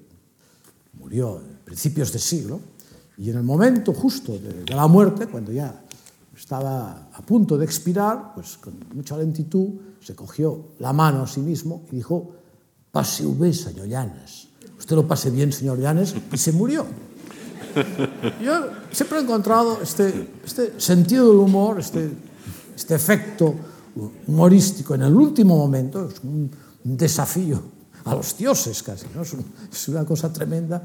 [0.98, 2.60] murió a principios de siglo,
[3.18, 5.84] y en el momento justo de, de la muerte, cuando ya
[6.36, 9.68] estaba a punto de expirar, pues con mucha lentitud
[10.00, 12.34] se cogió la mano a sí mismo y dijo,
[12.90, 14.48] pase V, señor Llanes.
[14.78, 16.86] Usted lo pase bien, señor Llanes, y se murió.
[18.42, 22.10] Yo sempre he encontrado este, este sentido del humor, este,
[22.74, 23.54] este efecto
[24.26, 26.50] humorístico en el último momento, es un,
[26.84, 27.62] un desafío
[28.04, 29.22] a los dioses casi, ¿no?
[29.22, 30.82] es, un, es una cosa tremenda.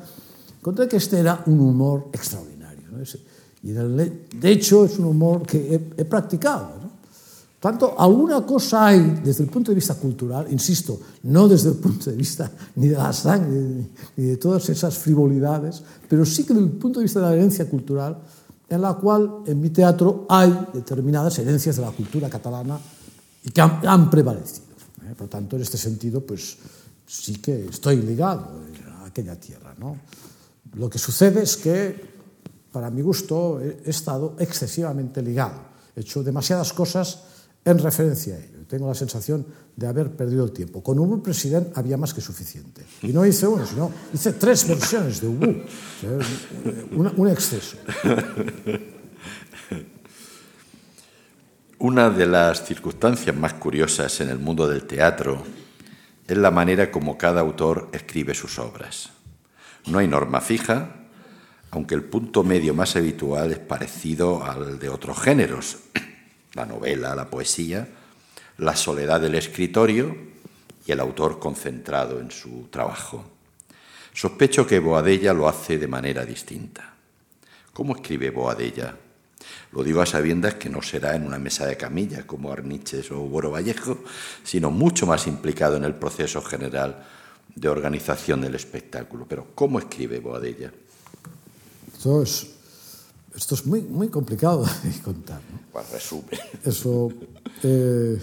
[0.60, 2.84] Encontré que este era un humor extraordinario.
[2.92, 3.02] ¿no?
[3.02, 3.18] Es,
[3.64, 6.74] y el, de hecho, es un humor que he, he practicado.
[6.82, 6.87] ¿no?
[7.60, 12.12] Tanto alguna cosa hay desde el punto de vista cultural, insisto, no desde el punto
[12.12, 16.68] de vista ni de la sangre ni de todas esas frivolidades, pero sí que desde
[16.68, 18.20] el punto de vista de la herencia cultural,
[18.70, 22.80] en la cual en mi teatro hay determinadas herencias de la cultura catalana
[23.44, 24.68] y que han, han prevalecido.
[25.10, 25.16] ¿eh?
[25.18, 26.58] Por tanto, en este sentido, pues
[27.08, 28.52] sí que estoy ligado
[29.02, 29.74] a aquella tierra.
[29.80, 29.98] ¿no?
[30.76, 32.18] Lo que sucede es que,
[32.72, 35.56] para mi gusto, he estado excesivamente ligado,
[35.96, 37.24] he hecho demasiadas cosas
[37.68, 38.66] en referencia a ello.
[38.68, 40.82] Tengo la sensación de haber perdido el tiempo.
[40.82, 42.84] Con Ubu President había más que suficiente.
[43.02, 45.46] Y no hice uno, sino hice tres versiones de Ubu.
[46.92, 47.78] Un, un exceso.
[51.80, 55.44] Una de las circunstancias más curiosas en el mundo del teatro
[56.28, 59.12] es la manera como cada autor escribe sus obras.
[59.86, 60.96] No hay norma fija,
[61.72, 65.78] aunque el punto medio más habitual es parecido al de otros géneros,
[66.58, 67.88] la novela, la poesía,
[68.58, 70.16] la soledad del escritorio
[70.86, 73.24] y el autor concentrado en su trabajo.
[74.12, 76.96] Sospecho que Boadella lo hace de manera distinta.
[77.72, 78.96] ¿Cómo escribe Boadella?
[79.72, 83.20] Lo digo a sabiendas que no será en una mesa de camilla como Arniches o
[83.20, 84.00] Boro Vallejo,
[84.44, 87.06] sino mucho más implicado en el proceso general
[87.54, 89.28] de organización del espectáculo.
[89.30, 90.72] Pero ¿cómo escribe Boadella?
[93.38, 95.40] Esto es muy, muy complicado de contar.
[95.52, 95.60] ¿no?
[95.72, 96.24] Pues resume.
[96.64, 97.10] Eso.
[97.62, 98.20] Eh,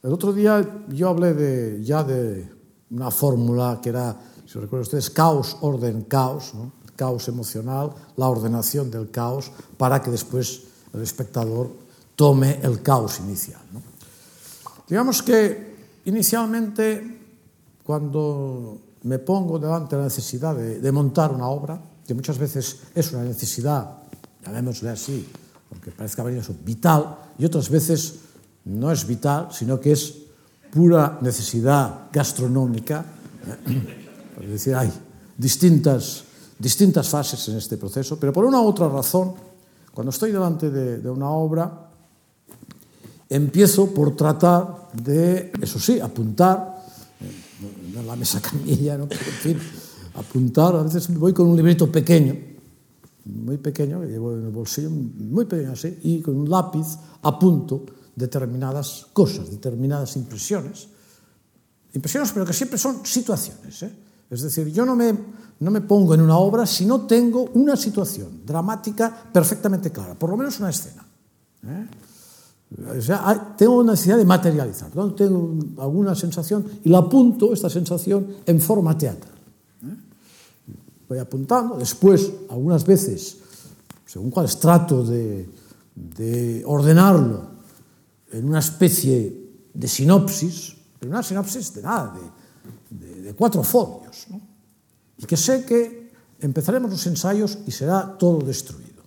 [0.00, 2.48] el otro día yo hablé de, ya de
[2.90, 6.70] una fórmula que era, si recuerdan ustedes, caos, orden, caos, ¿no?
[6.94, 10.62] caos emocional, la ordenación del caos, para que después
[10.94, 11.70] el espectador
[12.14, 13.60] tome el caos inicial.
[13.72, 13.82] ¿no?
[14.88, 17.18] Digamos que inicialmente,
[17.82, 22.78] cuando me pongo delante de la necesidad de, de montar una obra, que muchas veces
[22.94, 23.98] es una necesidad
[24.44, 25.26] llamémosle así,
[25.72, 28.14] aunque parezca eso, vital, y otras veces
[28.64, 30.14] no es vital, sino que es
[30.70, 33.04] pura necesidad gastronómica.
[33.66, 34.92] Eh, es decir, hay
[35.36, 36.24] distintas,
[36.58, 39.34] distintas fases en este proceso, pero por una u otra razón,
[39.92, 41.88] cuando estoy delante de, de una obra,
[43.28, 46.84] empiezo por tratar de, eso sí, apuntar,
[47.20, 49.08] eh, no en la mesa camilla, ¿no?
[49.08, 49.58] Pero, en fin,
[50.14, 52.34] apuntar, a veces voy con un librito pequeño,
[53.24, 56.86] muy pequeño, que llevo en el bolsillo, muy pequeño así, y con un lápiz
[57.22, 60.88] apunto determinadas cosas, determinadas impresiones.
[61.94, 63.82] Impresiones, pero que siempre son situaciones.
[63.82, 63.92] ¿eh?
[64.30, 65.16] Es decir, yo no me,
[65.60, 70.30] no me pongo en una obra si no tengo una situación dramática perfectamente clara, por
[70.30, 71.06] lo menos una escena.
[71.66, 71.86] ¿eh?
[72.98, 75.14] O sea, tengo necesidad de materializar, ¿no?
[75.14, 79.37] tengo alguna sensación y la apunto, esta sensación, en forma teatral
[81.08, 81.76] vai apuntando.
[81.76, 83.38] Despois, algunas veces,
[84.06, 85.48] según cual trato de,
[85.94, 87.58] de ordenarlo
[88.32, 89.32] en una especie
[89.72, 94.40] de sinopsis, pero una sinopsis de nada, de, de, de cuatro folios, ¿no?
[95.18, 99.02] y que sé que empezaremos los ensayos y será todo destruido.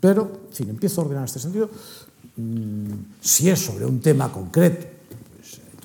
[0.00, 1.70] Pero, en fin, empiezo a ordenar este sentido.
[2.36, 4.86] Mm, si es sobre un tema concreto,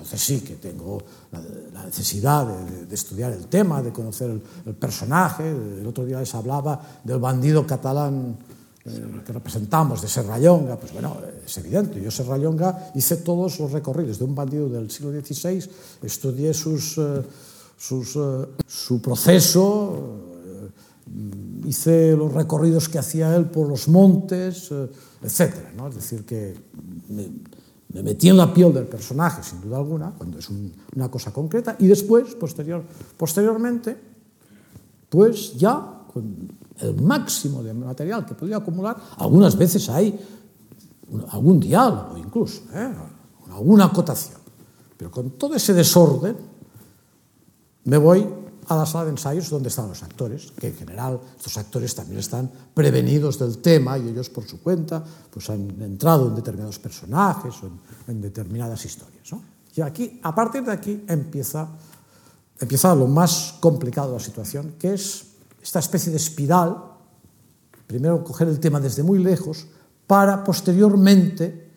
[0.07, 1.41] entonces sí que tengo la,
[1.73, 5.49] la necesidad de, de, estudiar el tema, de conocer el, el, personaje.
[5.49, 8.37] El otro día les hablaba del bandido catalán
[8.85, 10.77] eh, que representamos, de Serrallonga.
[10.77, 15.11] Pues bueno, es evidente, yo Serrallonga hice todos los recorridos de un bandido del siglo
[15.11, 15.69] XVI,
[16.01, 17.21] estudié sus, eh,
[17.77, 24.87] sus, eh, su proceso eh, hice los recorridos que hacía él por los montes, eh,
[25.21, 25.89] etcétera, ¿no?
[25.89, 26.55] Es decir, que
[27.93, 31.31] me metí en la piel del personaje, sin duda alguna, cuando es un, una cosa
[31.31, 32.83] concreta, y después, posterior,
[33.15, 33.97] posteriormente,
[35.09, 40.19] pues ya con el máximo de material que podía acumular, algunas veces hay
[41.29, 42.93] algún diálogo incluso, ¿eh?
[43.51, 44.39] alguna acotación,
[44.97, 46.35] pero con todo ese desorden
[47.85, 48.27] me voy
[48.67, 52.19] a la sala de ensayos donde están los actores, que en general estos actores también
[52.19, 57.55] están prevenidos del tema y ellos por su cuenta pues han entrado en determinados personajes
[57.63, 59.31] o en, en determinadas historias.
[59.31, 59.41] ¿no?
[59.75, 61.69] Y aquí, a partir de aquí, empieza,
[62.59, 65.27] empieza lo más complicado de la situación, que es
[65.61, 66.75] esta especie de espiral,
[67.85, 69.67] primero coger el tema desde muy lejos
[70.07, 71.71] para posteriormente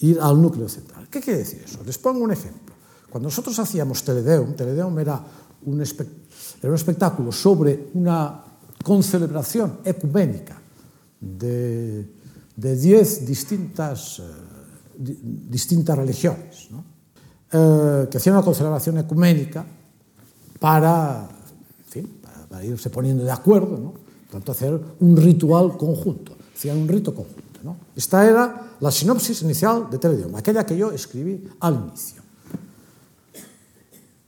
[0.00, 1.08] ir al núcleo central.
[1.10, 1.82] ¿Qué quiere decir eso?
[1.84, 2.74] Les pongo un ejemplo.
[3.10, 5.20] Cuando nosotros hacíamos Teledeum, Teledeum era
[5.66, 6.23] un espectáculo
[6.64, 8.40] Era un espectáculo sobre una
[8.82, 10.56] concelebración ecuménica
[11.20, 12.08] de,
[12.56, 14.22] de diez distintas, eh,
[14.96, 15.12] di,
[15.50, 16.82] distintas religiones, ¿no?
[17.52, 19.62] eh, que hacían una concelebración ecuménica
[20.58, 21.28] para,
[21.84, 23.92] en fin, para, para irse poniendo de acuerdo, ¿no?
[24.30, 27.60] tanto hacer un ritual conjunto, hacían un rito conjunto.
[27.62, 27.76] ¿no?
[27.94, 32.23] Esta era la sinopsis inicial de Teledioma, aquella que yo escribí al inicio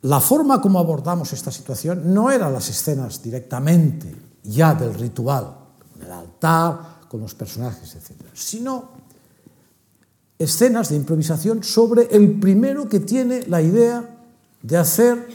[0.02, 5.54] la forma como abordamos esta situación no eran las escenas directamente ya del ritual,
[5.92, 8.90] con el altar, con los personajes, etc., sino
[10.38, 14.04] escenas de improvisación sobre el primero que tiene la idea
[14.62, 15.26] de hacer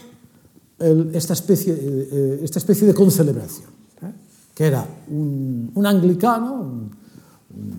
[0.78, 3.70] el, esta, especie, eh, eh, esta, especie, de concelebración,
[4.02, 4.12] ¿eh?
[4.54, 6.90] que era un, un anglicano, un,
[7.54, 7.72] un,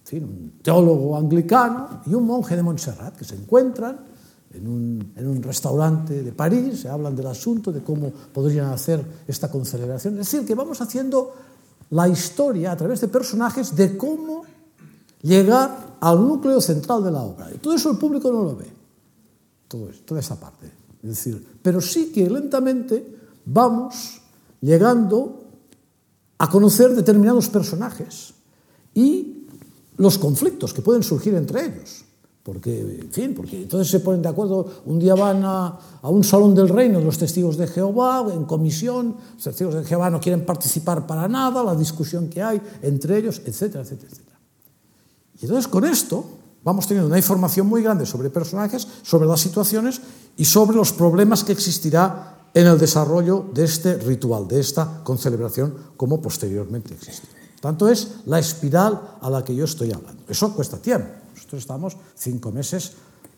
[0.00, 4.11] en fin, un teólogo anglicano y un monje de Montserrat que se encuentran
[4.54, 9.04] en un, en un restaurante de París, se hablan del asunto, de cómo podrían hacer
[9.26, 10.14] esta concelebración.
[10.14, 11.32] Es decir, que vamos haciendo
[11.90, 14.44] la historia a través de personajes de cómo
[15.22, 17.50] llegar al núcleo central de la obra.
[17.54, 18.70] Y todo eso el público no lo ve,
[19.68, 20.66] todo eso, toda esa parte.
[21.02, 24.20] Es decir, pero sí que lentamente vamos
[24.60, 25.42] llegando
[26.38, 28.34] a conocer determinados personajes
[28.94, 29.46] y
[29.96, 32.04] los conflictos que pueden surgir entre ellos.
[32.42, 36.24] Porque, en fin, porque entonces se ponen de acuerdo, un día van a, a un
[36.24, 40.44] salón del reino los testigos de Jehová, en comisión, los testigos de Jehová no quieren
[40.44, 44.38] participar para nada, la discusión que hay entre ellos, etcétera, etcétera, etcétera.
[45.40, 46.24] Y entonces con esto
[46.64, 50.00] vamos teniendo una información muy grande sobre personajes, sobre las situaciones
[50.36, 55.74] y sobre los problemas que existirá en el desarrollo de este ritual, de esta concelebración,
[55.96, 57.28] como posteriormente existe.
[57.60, 60.24] Tanto es la espiral a la que yo estoy hablando.
[60.28, 61.21] Eso cuesta tiempo.
[61.52, 62.92] Nosotros estamos cinco meses,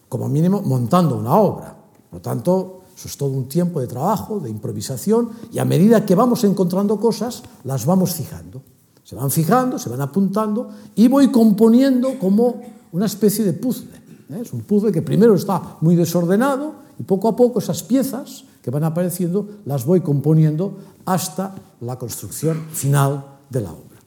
[0.08, 1.74] como mínimo, montando una obra.
[1.74, 6.06] Por lo tanto, eso es todo un tiempo de trabajo, de improvisación, y a medida
[6.06, 8.62] que vamos encontrando cosas, las vamos fijando.
[9.02, 13.90] Se van fijando, se van apuntando, y voy componiendo como una especie de puzzle.
[14.30, 14.42] ¿eh?
[14.42, 18.70] Es un puzzle que primero está muy desordenado, y poco a poco esas piezas que
[18.70, 23.98] van apareciendo las voy componiendo hasta la construcción final de la obra.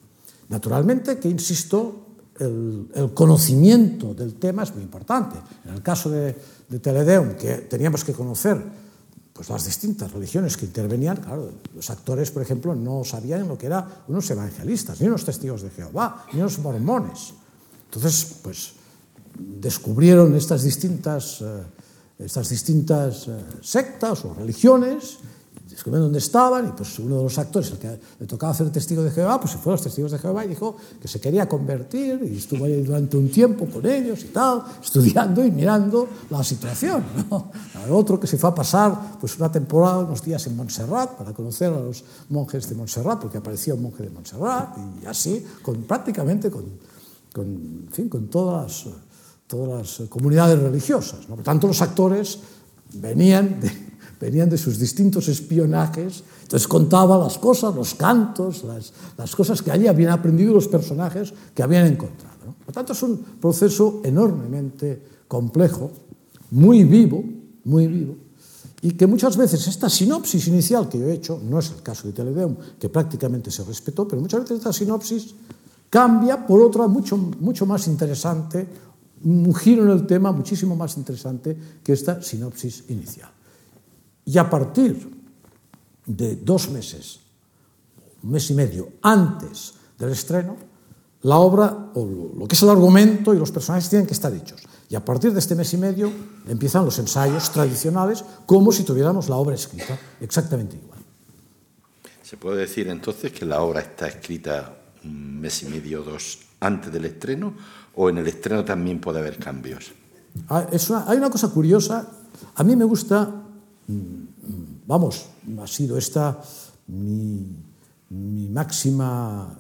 [0.48, 2.07] Naturalmente que, insisto,
[2.40, 5.38] el, el, conocimiento del tema es muy importante.
[5.66, 6.36] En el caso de,
[6.68, 8.62] de Teledeum, que teníamos que conocer
[9.34, 13.68] pues, las distintas religiones que intervenían, claro, los actores, por ejemplo, no sabían lo que
[13.68, 17.34] eran unos evangelistas, ni unos testigos de Jehová, ni unos mormones.
[17.86, 18.74] Entonces, pues
[19.38, 21.64] descubrieron estas distintas, eh,
[22.20, 25.20] estas distintas eh, sectas o religiones
[25.78, 29.04] descubrieron dónde estaban y pues uno de los actores, el que le tocaba hacer testigo
[29.04, 31.48] de Jehová, pues se fue a los testigos de Jehová y dijo que se quería
[31.48, 36.44] convertir y estuvo ahí durante un tiempo con ellos y tal, estudiando y mirando la
[36.44, 37.04] situación.
[37.30, 37.52] ¿no?
[37.76, 41.32] Al otro que se fue a pasar pues una temporada, unos días en Montserrat para
[41.32, 45.84] conocer a los monjes de Montserrat, porque aparecía un monje de Montserrat y así, con,
[45.84, 46.66] prácticamente con,
[47.32, 48.96] con, en fin, con todas, las,
[49.46, 51.30] todas las comunidades religiosas.
[51.30, 51.36] ¿no?
[51.36, 52.40] Por tanto, los actores
[52.94, 53.87] venían de
[54.20, 59.72] venían de sus distintos espionajes, entonces contaba las cosas, los cantos, las, las cosas que
[59.72, 62.38] allí habían aprendido los personajes que habían encontrado.
[62.46, 62.56] ¿no?
[62.66, 65.92] Por tanto, es un proceso enormemente complejo,
[66.52, 67.24] muy vivo,
[67.66, 68.16] muy vivo,
[68.82, 72.08] y que muchas veces esta sinopsis inicial que yo he hecho, no es el caso
[72.08, 75.34] de Teledeum, que prácticamente se respetó, pero muchas veces esta sinopsis
[75.90, 78.68] cambia por otra mucho, mucho más interesante,
[79.24, 83.30] un giro en el tema muchísimo más interesante que esta sinopsis inicial.
[84.28, 85.10] Y a partir
[86.06, 87.22] de dos meses,
[88.22, 90.58] un mes y medio antes del estreno,
[91.22, 92.06] la obra o
[92.38, 94.62] lo que es el argumento y los personajes tienen que estar hechos.
[94.90, 96.12] Y a partir de este mes y medio
[96.46, 101.00] empiezan los ensayos tradicionales como si tuviéramos la obra escrita, exactamente igual.
[102.22, 104.76] ¿Se puede decir entonces que la obra está escrita
[105.06, 107.54] un mes y medio o dos antes del estreno
[107.96, 109.94] o en el estreno también puede haber cambios?
[110.50, 112.06] Ah, es una, hay una cosa curiosa.
[112.56, 113.47] A mí me gusta
[113.88, 114.82] Mm, mm.
[114.86, 115.28] vamos,
[115.62, 116.42] ha sido esta
[116.88, 117.46] mi,
[118.10, 119.58] mi máxima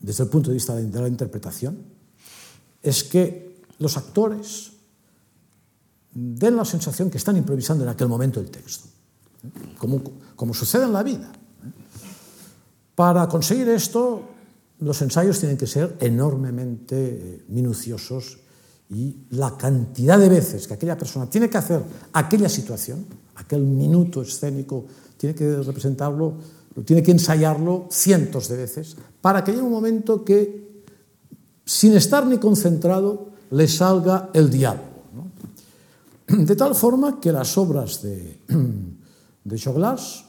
[0.00, 1.78] desde el punto de vista de la interpretación,
[2.82, 4.72] es que los actores
[6.12, 8.88] den la sensación que están improvisando en aquel momento el texto,
[9.44, 9.74] ¿eh?
[9.76, 10.00] como,
[10.34, 11.30] como, sucede en la vida.
[11.32, 11.70] ¿eh?
[12.94, 14.22] Para conseguir esto,
[14.80, 18.38] los ensayos tienen que ser enormemente eh, minuciosos
[18.88, 21.82] y la cantidad de veces que aquella persona tiene que hacer
[22.12, 23.04] aquella situación
[23.36, 24.84] aquel minuto escénico,
[25.16, 26.34] tiene que representarlo,
[26.84, 30.82] tiene que ensayarlo cientos de veces para que llegue un momento que,
[31.64, 35.02] sin estar ni concentrado, le salga el diálogo.
[35.14, 36.44] ¿no?
[36.44, 38.40] De tal forma que las obras de,
[39.44, 40.24] de Choglas,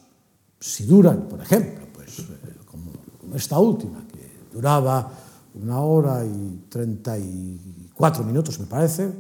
[0.60, 2.24] si duran, por ejemplo, pues, eh,
[2.66, 5.12] como, como esta última, que duraba
[5.62, 9.12] una hora y 34 minutos, me parece,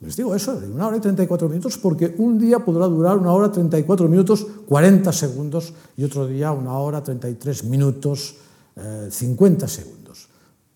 [0.00, 3.32] Les digo eso, de una hora y 34 minutos, porque un día podrá durar una
[3.32, 8.36] hora 34 minutos 40 segundos y otro día una hora 33 minutos
[8.76, 10.28] eh, 50 segundos.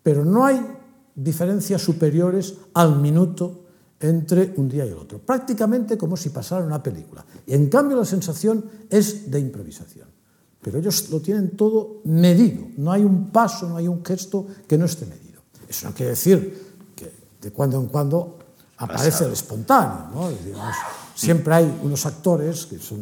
[0.02, 0.64] Pero no hay
[1.14, 3.60] diferencias superiores al minuto
[4.00, 7.24] entre un día y el otro, prácticamente como si pasara una película.
[7.46, 10.08] Y en cambio la sensación es de improvisación.
[10.62, 14.78] Pero ellos lo tienen todo medido, no hay un paso, no hay un gesto que
[14.78, 15.42] no esté medido.
[15.68, 18.38] Eso no quiere decir que de cuando en cuando
[18.80, 19.32] aparece Pasado.
[19.32, 20.06] espontáneo.
[20.12, 20.30] ¿no?
[20.30, 20.74] Digamos,
[21.14, 23.00] siempre hay unos actores que son,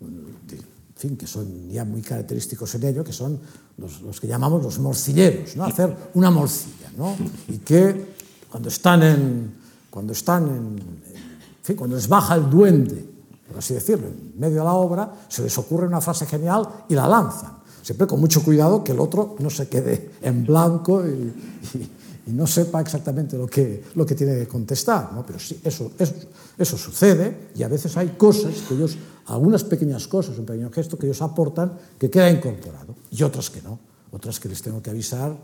[0.00, 0.56] en
[0.94, 3.38] fin, que son ya muy característicos en ello, que son
[3.76, 5.64] los, los que llamamos los morcilleros, ¿no?
[5.64, 7.16] hacer una morcilla, ¿no?
[7.48, 8.14] y que
[8.48, 9.54] cuando están en,
[9.90, 13.04] cuando están en, en fin, cuando les baja el duende,
[13.46, 16.94] por así decirlo, en medio de la obra, se les ocurre una frase genial y
[16.94, 17.58] la lanzan.
[17.82, 21.32] Siempre con mucho cuidado que el otro no se quede en blanco y,
[21.78, 21.90] y
[22.28, 25.24] y no sepa exactamente lo que, lo que tiene que contestar, ¿no?
[25.24, 26.14] pero sí, eso, eso,
[26.58, 30.98] eso sucede y a veces hay cosas que ellos, algunas pequeñas cosas, un pequeño gesto
[30.98, 33.78] que ellos aportan que queda incorporado y otras que no,
[34.12, 35.34] otras que les tengo que avisar,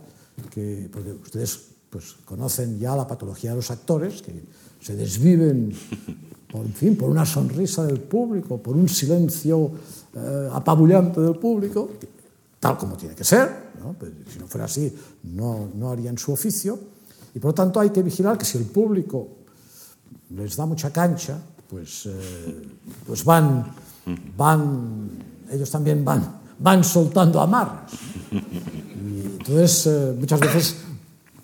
[0.51, 1.59] que, porque ustedes
[1.89, 4.45] pues, conocen ya la patología de los actores, que
[4.81, 5.73] se desviven
[6.53, 9.71] por, en fin, por una sonrisa del público, por un silencio
[10.15, 11.89] eh, apabullante del público,
[12.61, 13.93] tal como tiene que ser, ¿no?
[13.93, 14.93] Pues, si no fuera así,
[15.25, 16.79] no, no harían su oficio.
[17.35, 19.29] Y por lo tanto hay que vigilar que si el público
[20.31, 22.63] les da mucha cancha, pues, eh,
[23.07, 23.75] pues van,
[24.37, 25.11] van,
[25.51, 27.93] ellos también van, van soltando amarras.
[28.33, 30.77] Y entonces, eh, muchas, veces,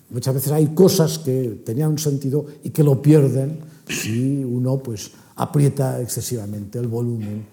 [0.09, 5.11] muchas veces hay cosas que tenían un sentido y que lo pierden si uno pues,
[5.37, 7.47] aprieta excesivamente el volumen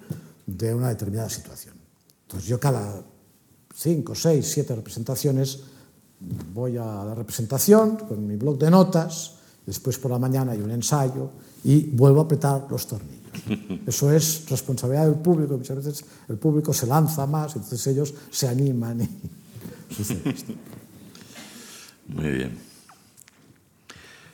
[0.45, 1.75] de una determinada situación.
[2.23, 3.01] Entonces yo cada
[3.77, 5.59] cinco, seis, siete representaciones,
[6.53, 10.71] voy a la representación con mi blog de notas, después por la mañana hay un
[10.71, 11.29] ensayo
[11.63, 13.21] y vuelvo a apretar los tornillos.
[13.85, 18.47] Eso es responsabilidad del público, muchas veces el público se lanza más, entonces ellos se
[18.47, 20.53] animan y sucede esto.
[22.07, 22.57] Muy bien.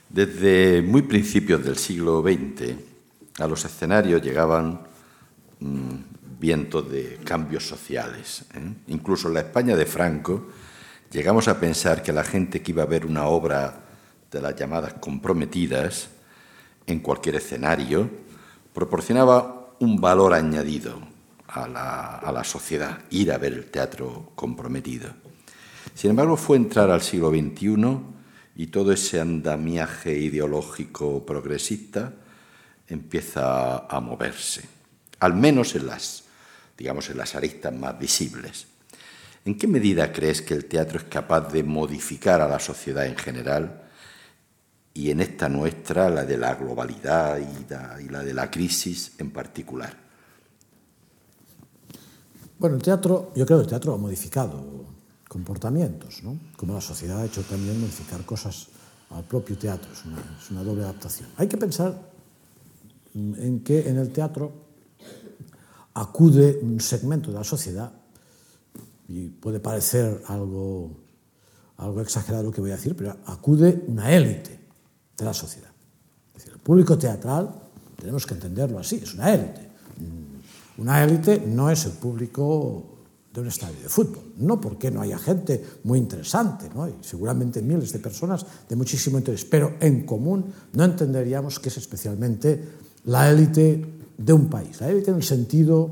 [0.08, 2.72] Desde muy principios del siglo XX,
[3.40, 4.80] a los escenarios llegaban
[5.58, 8.44] mmm, vientos de cambios sociales.
[8.54, 8.72] ¿eh?
[8.88, 10.48] Incluso en la España de Franco
[11.10, 13.80] llegamos a pensar que la gente que iba a ver una obra
[14.30, 16.08] de las llamadas comprometidas
[16.86, 18.10] en cualquier escenario
[18.72, 20.98] proporcionaba un valor añadido
[21.48, 25.10] a la, a la sociedad, ir a ver el teatro comprometido.
[25.94, 27.98] Sin embargo, fue entrar al siglo XXI
[28.56, 32.12] y todo ese andamiaje ideológico progresista
[32.88, 34.68] empieza a moverse,
[35.20, 36.23] al menos en las
[36.76, 38.66] digamos, en las aristas más visibles.
[39.44, 43.16] ¿En qué medida crees que el teatro es capaz de modificar a la sociedad en
[43.16, 43.82] general
[44.94, 49.94] y en esta nuestra, la de la globalidad y la, de la crisis en particular?
[52.58, 54.86] Bueno, el teatro, yo creo que el teatro ha modificado
[55.28, 56.38] comportamientos, ¿no?
[56.56, 58.68] como la sociedad ha hecho también modificar cosas
[59.10, 61.28] al propio teatro, es una, es una doble adaptación.
[61.36, 62.00] Hay que pensar
[63.14, 64.63] en que en el teatro
[65.94, 67.92] acude un segmento da sociedad,
[69.08, 70.90] y puede parecer algo,
[71.76, 74.58] algo exagerado lo que voy a decir, pero acude una élite
[75.16, 75.70] de la sociedad.
[76.28, 77.54] Es decir, el público teatral,
[77.96, 79.60] tenemos que entenderlo así, es una élite.
[79.98, 82.90] Mm, una élite no es el público
[83.32, 86.88] de un estadio de fútbol, no porque no haya gente muy interesante, ¿no?
[86.88, 91.76] y seguramente miles de personas de muchísimo interés, pero en común no entenderíamos que es
[91.76, 92.62] especialmente
[93.06, 94.80] la élite de un país.
[94.82, 95.90] Aí ten un sentido,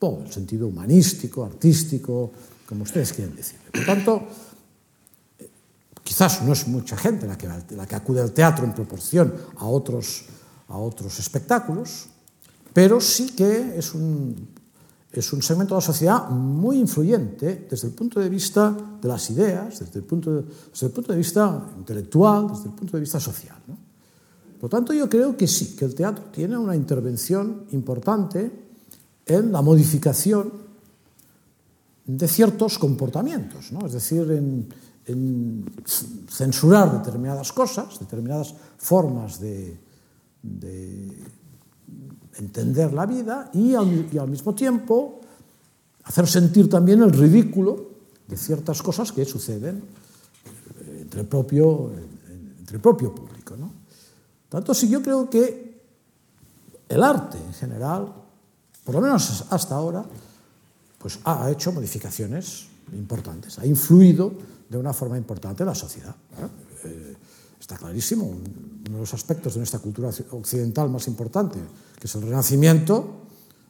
[0.00, 2.32] bom, un sentido humanístico, artístico,
[2.66, 3.58] como ustedes queren decir.
[3.72, 4.22] Por tanto,
[5.38, 5.50] eh,
[6.02, 9.66] quizás no es mucha gente la que, la que acude al teatro en proporción a
[9.66, 10.26] otros,
[10.68, 12.08] a otros espectáculos,
[12.72, 14.48] pero sí que es un,
[15.12, 19.30] es un segmento de la sociedad muy influyente desde el punto de vista de las
[19.30, 23.00] ideas, desde el punto de, desde el punto de vista intelectual, desde el punto de
[23.00, 23.56] vista social.
[23.66, 23.89] ¿no?
[24.60, 28.50] Por tanto, yo creo que sí, que el teatro tiene una intervención importante
[29.24, 30.52] en la modificación
[32.04, 33.86] de ciertos comportamientos, ¿no?
[33.86, 34.68] es decir, en,
[35.06, 35.64] en
[36.28, 39.78] censurar determinadas cosas, determinadas formas de,
[40.42, 41.16] de
[42.36, 45.20] entender la vida y al, y al, mismo tiempo
[46.04, 47.90] hacer sentir también el ridículo
[48.28, 49.82] de ciertas cosas que suceden
[51.00, 51.92] entre el propio,
[52.58, 53.56] entre el propio público.
[53.56, 53.79] ¿no?
[54.50, 55.80] Tanto si yo creo que
[56.88, 58.12] el arte en general,
[58.84, 60.04] por lo menos hasta ahora,
[60.98, 64.32] pues ha hecho modificaciones importantes, ha influido
[64.68, 66.14] de una forma importante en la sociedad.
[66.84, 67.16] Eh,
[67.58, 68.40] está clarísimo, uno
[68.82, 71.58] de los aspectos de nuestra cultura occidental más importante,
[71.98, 73.26] que es el Renacimiento,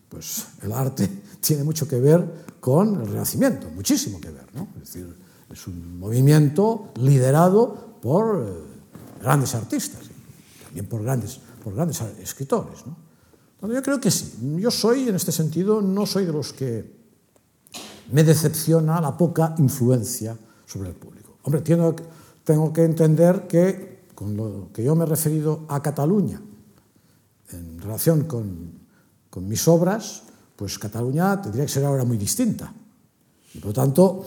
[0.09, 1.09] pues el arte
[1.41, 4.47] tiene mucho que ver con el Renacimiento, muchísimo que ver.
[4.55, 4.69] ¿no?
[4.77, 5.15] Es decir,
[5.51, 10.10] es un movimiento liderado por eh, grandes artistas
[10.73, 12.87] bien por grandes, por grandes escritores.
[12.87, 12.97] ¿no?
[13.61, 14.57] Bueno, yo creo que sí.
[14.59, 17.01] Yo soy, en este sentido, no soy de los que
[18.13, 21.39] me decepciona la poca influencia sobre el público.
[21.43, 21.95] Hombre, tengo,
[22.45, 26.41] tengo que entender que con lo que yo me he referido a Cataluña
[27.53, 28.73] en relación con,
[29.29, 30.23] con mis obras,
[30.57, 32.73] pues Cataluña tendría que ser ahora muy distinta.
[33.55, 34.27] Y por lo tanto,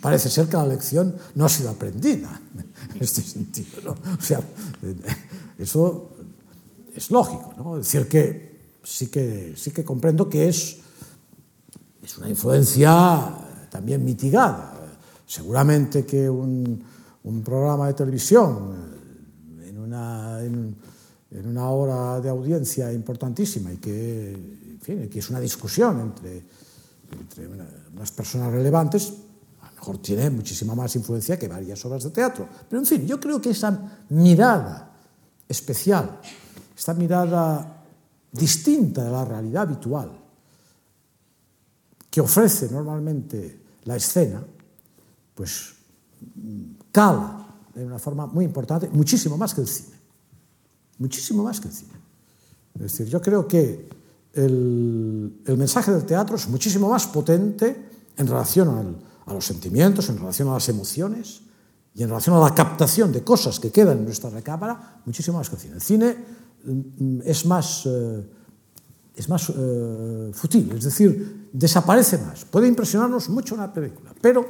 [0.00, 2.40] parece ser que la lección no ha sido aprendida
[2.94, 3.80] en este sentido.
[3.82, 3.92] ¿no?
[3.92, 4.40] O sea,
[5.58, 6.10] Eso
[6.94, 7.78] es lógico, ¿no?
[7.78, 10.78] Es decir, que sí que, sí que comprendo que es,
[12.02, 13.34] es una influencia
[13.70, 14.72] también mitigada.
[15.26, 16.84] Seguramente que un,
[17.24, 18.74] un programa de televisión
[19.58, 20.76] eh, en una, en,
[21.30, 26.44] en una hora de audiencia importantísima y que, en fin, que es una discusión entre,
[27.18, 29.14] entre una, unas personas relevantes,
[29.62, 32.46] a lo mejor tiene muchísima más influencia que varias obras de teatro.
[32.68, 34.93] Pero en fin, yo creo que esa mirada
[35.54, 36.20] especial,
[36.76, 37.84] esta mirada
[38.30, 40.10] distinta de la realidad habitual
[42.10, 44.42] que ofrece normalmente la escena,
[45.34, 45.74] pues
[46.92, 49.96] cala de una forma muy importante, muchísimo más que el cine,
[50.98, 51.94] muchísimo más que el cine.
[52.74, 53.88] Es decir, yo creo que
[54.32, 58.96] el, el mensaje del teatro es muchísimo más potente en relación al,
[59.26, 61.42] a los sentimientos, en relación a las emociones,
[61.94, 65.48] y en relación a la captación de cosas que quedan en nuestra recámara, muchísimo más
[65.48, 65.74] que el cine.
[65.74, 66.16] El cine
[66.64, 68.26] mm, es más, eh,
[69.14, 72.44] es más eh, fútil, es decir, desaparece más.
[72.46, 74.44] Puede impresionarnos mucho una película, pero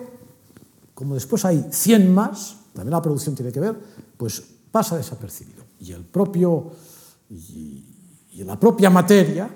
[0.94, 3.78] como después hay 100 más, también la producción tiene que ver,
[4.16, 5.64] pues pasa desapercibido.
[5.80, 6.72] Y el propio
[7.28, 7.84] y,
[8.32, 9.50] y la propia materia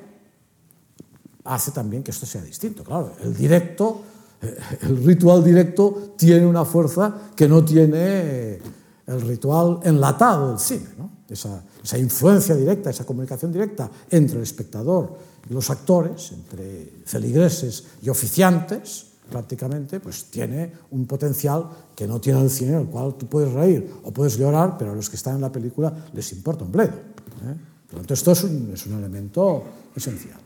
[1.45, 2.84] hace también que esto sea distinto.
[2.84, 4.03] Claro, el directo
[4.41, 8.59] el ritual directo tiene una fuerza que no tiene
[9.07, 10.89] el ritual enlatado del cine.
[10.97, 11.11] ¿no?
[11.28, 15.16] Esa, esa, influencia directa, esa comunicación directa entre el espectador
[15.49, 22.41] y los actores, entre feligreses y oficiantes, prácticamente, pues tiene un potencial que no tiene
[22.41, 25.36] el cine, el cual tú puedes reír o puedes llorar, pero a los que están
[25.36, 26.95] en la película les importa un bledo.
[26.95, 27.57] ¿eh?
[27.86, 29.64] Por lo tanto, esto es un, es un elemento
[29.95, 30.39] esencial.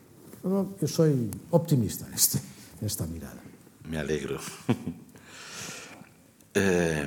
[0.43, 2.38] Yo soy optimista en, este,
[2.80, 3.41] en esta mirada.
[3.89, 4.39] Me alegro.
[6.55, 7.07] eh,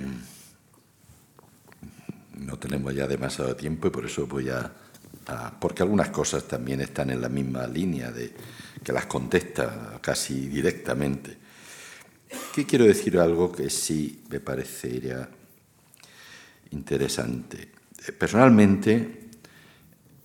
[2.40, 4.72] no tenemos ya demasiado tiempo y por eso voy a,
[5.60, 8.34] Porque algunas cosas también están en la misma línea de
[8.84, 11.38] que las contesta casi directamente.
[12.52, 15.28] Aquí quiero decir algo que sí me parecería
[16.72, 17.72] interesante.
[18.18, 19.30] Personalmente,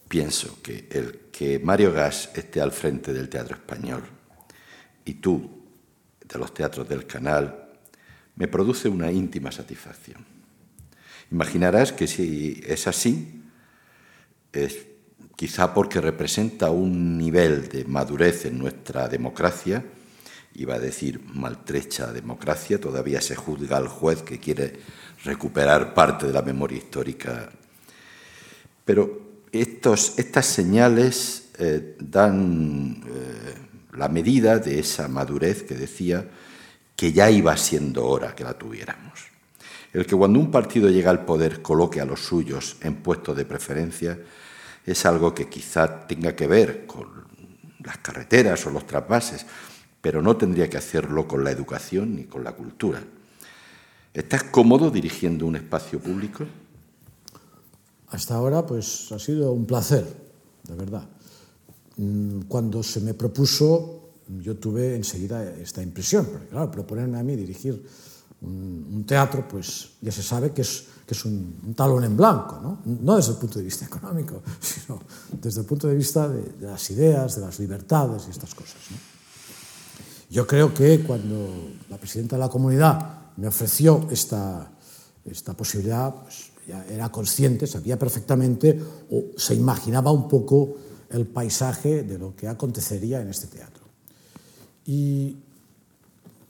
[0.08, 4.02] pienso que el que Mario Gas esté al frente del teatro español
[5.04, 5.59] y tú
[6.32, 7.68] de los teatros del canal
[8.36, 10.24] me produce una íntima satisfacción.
[11.30, 13.42] Imaginarás que si es así,
[14.52, 14.86] es
[15.36, 19.84] quizá porque representa un nivel de madurez en nuestra democracia
[20.54, 24.80] iba a decir maltrecha democracia, todavía se juzga al juez que quiere
[25.24, 27.50] recuperar parte de la memoria histórica.
[28.84, 33.54] Pero estos, estas señales eh, dan eh,
[33.94, 36.28] la medida de esa madurez que decía
[36.96, 39.30] que ya iba siendo hora que la tuviéramos.
[39.92, 43.44] El que cuando un partido llega al poder coloque a los suyos en puestos de
[43.44, 44.18] preferencia
[44.86, 47.08] es algo que quizá tenga que ver con
[47.82, 49.46] las carreteras o los trasvases,
[50.00, 53.02] pero no tendría que hacerlo con la educación ni con la cultura.
[54.12, 56.44] ¿Estás cómodo dirigiendo un espacio público?
[58.08, 60.04] Hasta ahora, pues ha sido un placer,
[60.64, 61.08] de verdad.
[62.00, 67.36] Mm, cuando se me propuso, yo tuve enseguida esta impresión, porque claro, proponerme a mí
[67.36, 67.84] dirigir
[68.40, 72.16] un, un teatro, pues ya se sabe que es, que es un, un, talón en
[72.16, 72.78] blanco, ¿no?
[73.02, 74.98] no desde el punto de vista económico, sino
[75.42, 78.80] desde el punto de vista de, de las ideas, de las libertades y estas cosas.
[78.90, 78.96] ¿no?
[80.30, 81.50] Yo creo que cuando
[81.90, 84.72] la presidenta de la comunidad me ofreció esta,
[85.22, 88.80] esta posibilidad, pues ya era consciente, sabía perfectamente
[89.10, 90.76] o se imaginaba un poco
[91.10, 93.84] el paisaje de lo que acontecería en este teatro.
[94.86, 95.36] Y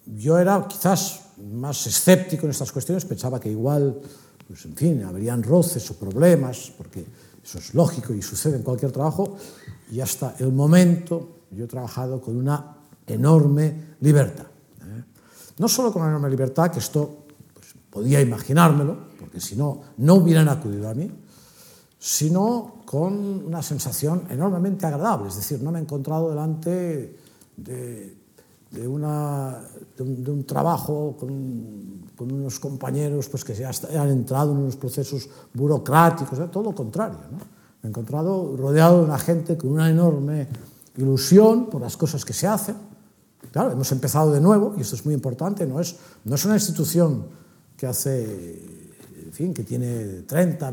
[0.06, 1.20] yo era quizás
[1.52, 4.00] más escéptico en estas cuestiones, pensaba que igual,
[4.46, 7.04] pues en fin, habrían roces o problemas, porque
[7.42, 9.36] eso es lógico y sucede en cualquier trabajo,
[9.90, 14.46] y hasta el momento yo he trabajado con una enorme libertad.
[14.82, 15.04] ¿eh?
[15.58, 20.14] No solo con una enorme libertad, que esto pues, podía imaginármelo, porque si no, no
[20.16, 21.10] hubieran acudido a mí,
[21.98, 25.28] sino con una sensación enormemente agradable.
[25.28, 27.16] Es decir, no me he encontrado delante
[27.56, 28.16] de,
[28.68, 29.62] de, una,
[29.96, 34.58] de, un, de un, trabajo con, con, unos compañeros pues, que se han entrado en
[34.58, 36.48] unos procesos burocráticos, ¿eh?
[36.50, 37.18] todo lo contrario.
[37.30, 37.38] ¿no?
[37.38, 40.48] Me he encontrado rodeado de una gente con una enorme
[40.96, 42.74] ilusión por las cosas que se hacen.
[43.52, 46.54] Claro, hemos empezado de nuevo, y esto es muy importante, no es, no es una
[46.54, 47.26] institución
[47.76, 48.89] que hace
[49.30, 50.72] en fin, que tiene 30,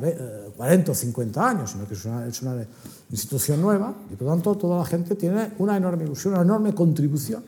[0.57, 2.65] 40 eh, o 50 años, sino que es una, es una
[3.11, 6.73] institución nueva y por lo tanto toda la gente tiene una enorme ilusión, una enorme
[6.73, 7.43] contribución.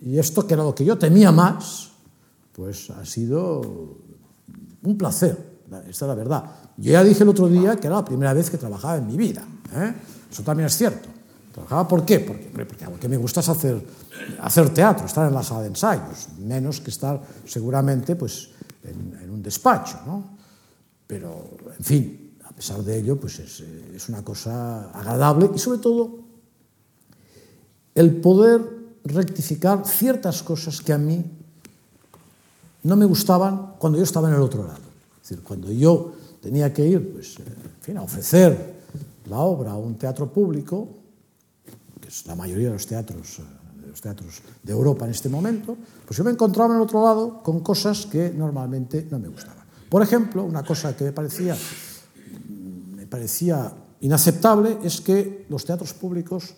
[0.00, 1.90] Y esto que era lo que yo temía más,
[2.54, 3.60] pues ha sido
[4.84, 5.36] un placer,
[5.86, 6.44] esta es la verdad.
[6.78, 9.18] Yo ya dije el otro día que era la primera vez que trabajaba en mi
[9.18, 9.92] vida, ¿eh?
[10.32, 11.10] eso también es cierto.
[11.52, 12.20] ¿Trabajaba por qué?
[12.20, 13.84] Porque, porque, porque me gusta hacer,
[14.40, 18.53] hacer teatro, estar en la sala de ensayos, menos que estar seguramente pues,
[18.84, 20.36] en, en un despacho, ¿no?
[21.06, 25.58] Pero, en fin, a pesar de ello, pues es, eh, es una cosa agradable y
[25.58, 26.20] sobre todo
[27.94, 28.60] el poder
[29.04, 31.24] rectificar ciertas cosas que a mí
[32.82, 34.80] no me gustaban cuando yo estaba en el otro lado.
[35.22, 38.74] Es decir, cuando yo tenía que ir pues, eh, en fin, a ofrecer
[39.26, 40.88] la obra a un teatro público,
[42.00, 43.42] que es la mayoría de los teatros eh,
[43.92, 45.76] os teatros de Europa neste momento,
[46.06, 49.64] pois eu me encontraba no outro lado con cosas que normalmente non me gustaban.
[49.90, 55.92] Por exemplo, unha cosa que me parecía mm, me parecía inaceptable es que los teatros
[55.96, 56.54] públicos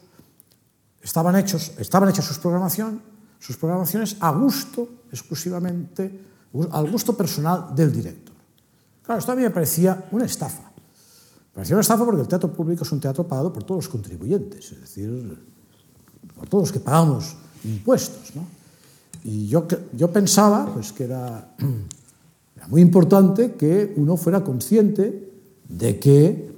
[1.03, 3.01] estaban hechos, estaban hechas sus programación,
[3.39, 6.27] sus programaciones a gusto exclusivamente
[6.71, 8.35] al gusto personal del director.
[9.03, 10.63] Claro, esto a mí me parecía una estafa.
[10.63, 13.89] Me parecía una estafa porque el teatro público es un teatro pagado por todos los
[13.89, 15.39] contribuyentes, es decir,
[16.35, 18.35] por todos los que pagamos impuestos.
[18.35, 18.47] ¿no?
[19.25, 21.55] Y yo, yo pensaba pues, que era,
[22.57, 25.33] era muy importante que uno fuera consciente
[25.69, 26.51] de que eh,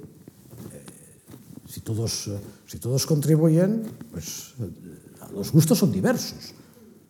[1.67, 4.69] si, todos, eh, si todos contribuyen, pues eh,
[5.33, 6.53] los gustos son diversos.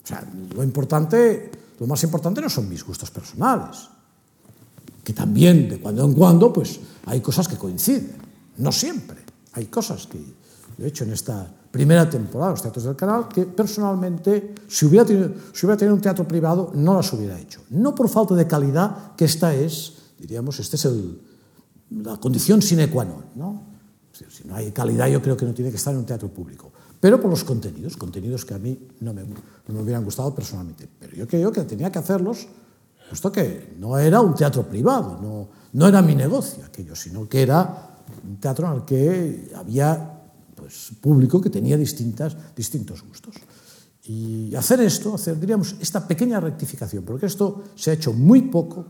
[0.04, 3.90] O sea, lo importante, lo más importante no son mis gustos personales,
[5.04, 8.16] que también de cuando en cuando pues hay cosas que coinciden,
[8.58, 9.18] no siempre.
[9.54, 10.20] Hay cosas que,
[10.78, 15.30] de hecho, en esta, primera temporada, los teatros del canal, que personalmente, si hubiera, tenido,
[15.54, 17.62] si hubiera tenido un teatro privado, no las hubiera hecho.
[17.70, 21.22] No por falta de calidad, que esta es, diríamos, esta es el,
[21.92, 23.26] la condición sine qua non.
[23.36, 23.70] ¿no?
[24.12, 26.72] Si no hay calidad, yo creo que no tiene que estar en un teatro público.
[27.00, 30.90] Pero por los contenidos, contenidos que a mí no me, no me hubieran gustado personalmente.
[31.00, 32.48] Pero yo creo que tenía que hacerlos,
[33.08, 37.44] puesto que no era un teatro privado, no, no era mi negocio aquello, sino que
[37.44, 37.96] era
[38.28, 40.19] un teatro en el que había
[40.70, 43.42] pues, público que tenía distintas, distintos gustos.
[44.06, 48.86] Y hacer esto, hacer, diríamos, esta pequeña rectificación, porque esto se ha hecho muy poco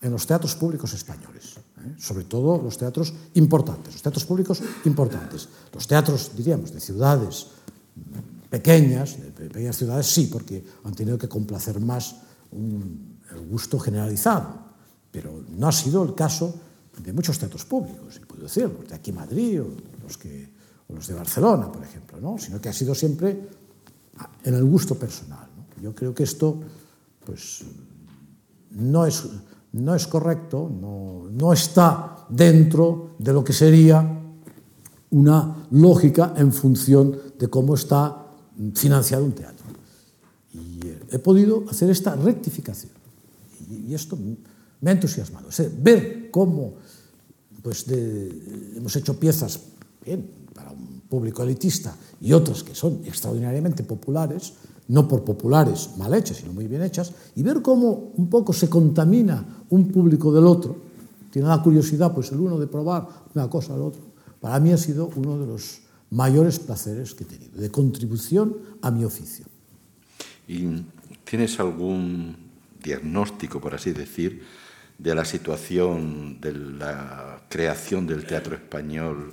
[0.00, 1.94] en los teatros públicos españoles, ¿eh?
[1.98, 5.48] sobre todo los teatros importantes, los teatros públicos importantes.
[5.72, 7.48] Los teatros, diríamos, de ciudades
[8.48, 12.14] pequeñas, de pequeñas ciudades sí, porque han tenido que complacer más
[12.52, 14.70] un, el gusto generalizado,
[15.10, 16.54] pero no ha sido el caso
[17.02, 19.66] de muchos teatros públicos, y puedo decirlo, de aquí Madrid o
[20.04, 20.53] los que
[20.88, 22.38] o los de Barcelona, por ejemplo, ¿no?
[22.38, 23.48] sino que ha sido siempre
[24.44, 25.48] en el gusto personal.
[25.56, 25.82] ¿no?
[25.82, 26.60] Yo creo que esto
[27.24, 27.64] pues,
[28.70, 29.24] no, es,
[29.72, 34.20] no es correcto, no, no está dentro de lo que sería
[35.10, 38.26] una lógica en función de cómo está
[38.74, 39.66] financiado un teatro.
[40.52, 40.80] Y
[41.10, 42.92] he podido hacer esta rectificación.
[43.70, 44.18] Y esto
[44.80, 45.48] me ha entusiasmado.
[45.48, 46.74] O sea, ver cómo
[47.62, 49.58] pues de, hemos hecho piezas
[50.04, 50.28] bien,
[51.08, 54.54] público elitista y otras que son extraordinariamente populares,
[54.88, 58.68] no por populares mal hechas, sino muy bien hechas, y ver cómo un poco se
[58.68, 60.76] contamina un público del otro.
[61.30, 64.02] Tiene la curiosidad, pues, el uno de probar una cosa al otro.
[64.40, 65.80] Para mí ha sido uno de los
[66.10, 69.46] mayores placeres que he tenido, de contribución a mi oficio.
[70.46, 70.84] ¿Y
[71.24, 72.36] tienes algún
[72.82, 74.42] diagnóstico, por así decir,
[74.98, 79.32] de la situación de la creación del teatro español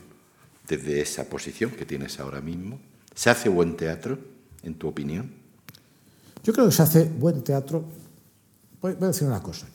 [0.72, 2.80] desde esa posición que tienes ahora mismo?
[3.14, 4.18] ¿Se hace buen teatro,
[4.64, 5.30] en tu opinión?
[6.44, 7.84] Yo creo que se hace buen teatro.
[8.82, 9.68] Voy a decir una cosa.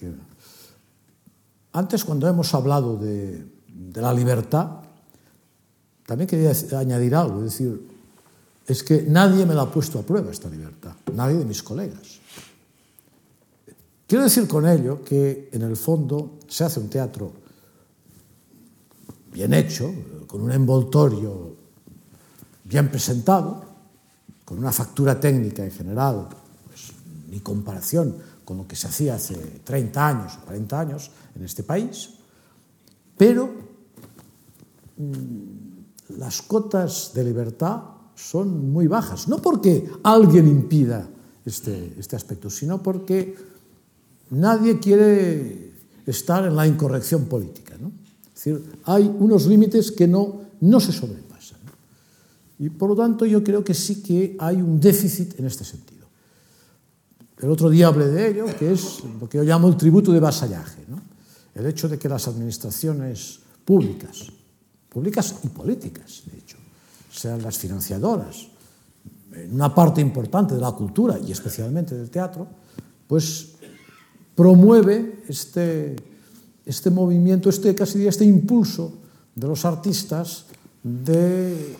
[1.72, 4.80] Antes, cuando hemos hablado de, de la libertad,
[6.06, 7.88] también quería añadir algo, es decir,
[8.66, 12.20] es que nadie me la ha puesto a prueba esta libertad, nadie de mis colegas.
[14.06, 17.32] Quiero decir con ello que en el fondo se hace un teatro
[19.32, 19.92] bien hecho,
[20.26, 21.56] con un envoltorio
[22.64, 23.64] bien presentado,
[24.44, 26.28] con una factura técnica en general,
[26.66, 26.92] pues,
[27.30, 31.62] ni comparación con lo que se hacía hace 30 años o 40 años en este
[31.62, 32.10] país,
[33.16, 33.50] pero
[34.96, 37.82] mmm, las cotas de libertad
[38.14, 41.08] son muy bajas, no porque alguien impida
[41.44, 43.36] este, este aspecto, sino porque
[44.30, 45.72] nadie quiere
[46.06, 47.76] estar en la incorrección política.
[47.78, 47.92] ¿no?
[48.36, 51.58] Es decir, hay unos límites que no, no se sobrepasan.
[52.58, 56.06] Y por lo tanto yo creo que sí que hay un déficit en este sentido.
[57.38, 60.20] El otro día hablé de ello, que es lo que yo llamo el tributo de
[60.20, 60.84] vasallaje.
[60.86, 61.00] ¿no?
[61.54, 64.26] El hecho de que las administraciones públicas,
[64.90, 66.58] públicas y políticas, de hecho,
[67.10, 68.48] sean las financiadoras,
[69.32, 72.46] en una parte importante de la cultura y especialmente del teatro,
[73.06, 73.52] pues
[74.34, 75.96] promueve este,
[76.66, 78.92] este movimiento, este casi este impulso
[79.34, 80.46] de los artistas
[80.82, 81.76] de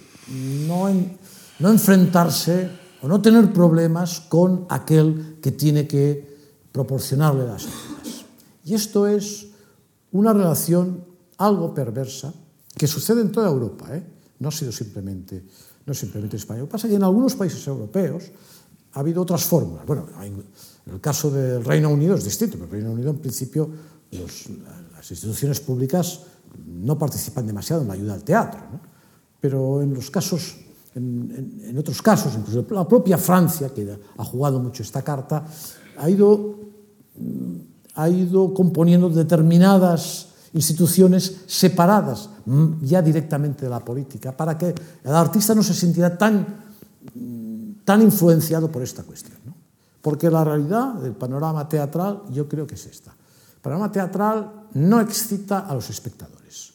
[0.67, 1.19] no, en,
[1.59, 2.71] no enfrentarse
[3.03, 6.37] o no tener problemas con aquel que tiene que
[6.73, 8.25] proporcionarle las ayudas.
[8.65, 9.49] Y esto es
[10.13, 11.05] una relación
[11.39, 12.33] algo perversa
[12.77, 14.03] que sucede en toda Europa, ¿eh?
[14.39, 15.45] no ha sido simplemente,
[15.85, 16.61] no simplemente España.
[16.61, 18.25] Lo que pasa es que en algunos países europeos
[18.93, 19.87] ha habido otras fórmulas.
[19.87, 23.71] Bueno, en el caso del Reino Unido es distinto, pero el Reino Unido en principio
[24.13, 24.47] los,
[24.93, 26.21] las instituciones públicas
[26.67, 28.81] no participan demasiado en la ayuda al teatro, ¿no?
[29.41, 30.57] pero en los casos,
[30.95, 31.31] en,
[31.61, 35.45] en, en, otros casos, incluso la propia Francia, que ha jugado mucho esta carta,
[35.99, 36.59] ha ido,
[37.17, 37.57] mm,
[37.95, 45.15] ha ido componiendo determinadas instituciones separadas mm, ya directamente de la política, para que el
[45.15, 46.65] artista no se sintiera tan,
[47.15, 49.39] mm, tan influenciado por esta cuestión.
[49.45, 49.55] ¿no?
[50.01, 53.16] Porque la realidad del panorama teatral yo creo que es esta.
[53.57, 56.73] El programa teatral no excita a los espectadores.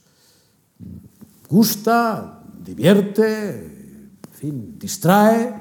[1.48, 5.54] Gusta, divierte, en fin, distrae,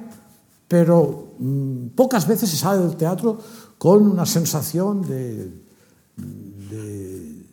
[0.66, 3.38] pero mmm, pocas veces se sale del teatro
[3.76, 5.50] con una sensación de,
[6.16, 7.44] de,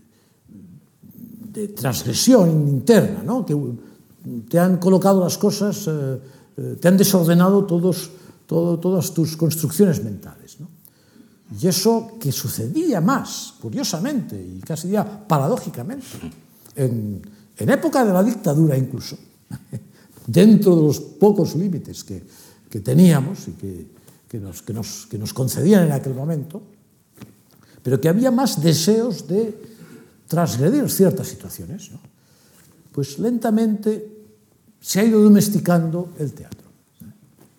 [1.58, 3.46] de transgresión interna, ¿no?
[3.46, 6.22] que mm, te han colocado las cosas, eh,
[6.58, 8.12] eh, te han desordenado todos,
[8.46, 10.37] todo, todas tus construcciones mentales.
[11.60, 16.06] Y eso que sucedía más, curiosamente, y casi ya paradójicamente,
[16.76, 17.22] en,
[17.58, 19.18] en época de la dictadura incluso,
[20.28, 22.22] dentro de los pocos límites que,
[22.70, 23.88] que teníamos y que,
[24.28, 26.62] que, nos, que, nos, que nos concedían en aquel momento,
[27.82, 29.56] pero que había más deseos de
[30.28, 32.00] transgredir ciertas situaciones, ¿no?
[32.92, 34.18] pues lentamente
[34.82, 36.68] se ha ido domesticando el teatro.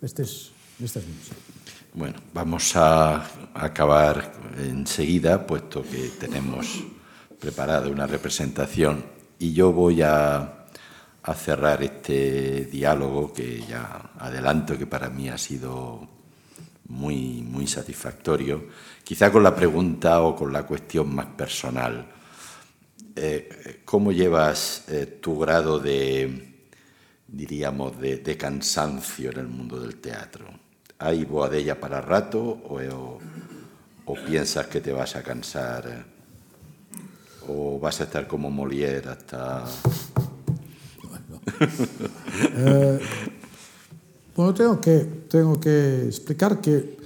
[0.01, 1.48] Este es, esta es mi visión.
[1.99, 6.81] Bueno, vamos a acabar enseguida, puesto que tenemos
[7.37, 9.03] preparada una representación
[9.37, 10.55] y yo voy a,
[11.35, 16.07] cerrar este diálogo que ya adelanto que para mí ha sido
[16.87, 18.69] muy, muy satisfactorio,
[19.03, 22.07] quizá con la pregunta o con la cuestión más personal.
[23.13, 26.63] Eh, ¿Cómo llevas eh, tu grado de,
[27.27, 30.68] diríamos, de, cansancio en el mundo del teatro?
[30.99, 33.21] hai boadella para rato ou, ou,
[34.05, 35.87] ou piensas que te vas a cansar
[37.47, 39.63] ou vas a estar como Molière hasta...
[41.01, 41.39] Bueno.
[42.59, 42.99] eh,
[44.35, 46.97] bueno, tengo que, tengo que explicar que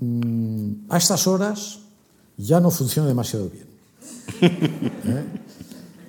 [0.00, 1.80] mmm, a estas horas
[2.36, 3.68] ya no funciona demasiado bien.
[4.42, 5.24] ¿Eh?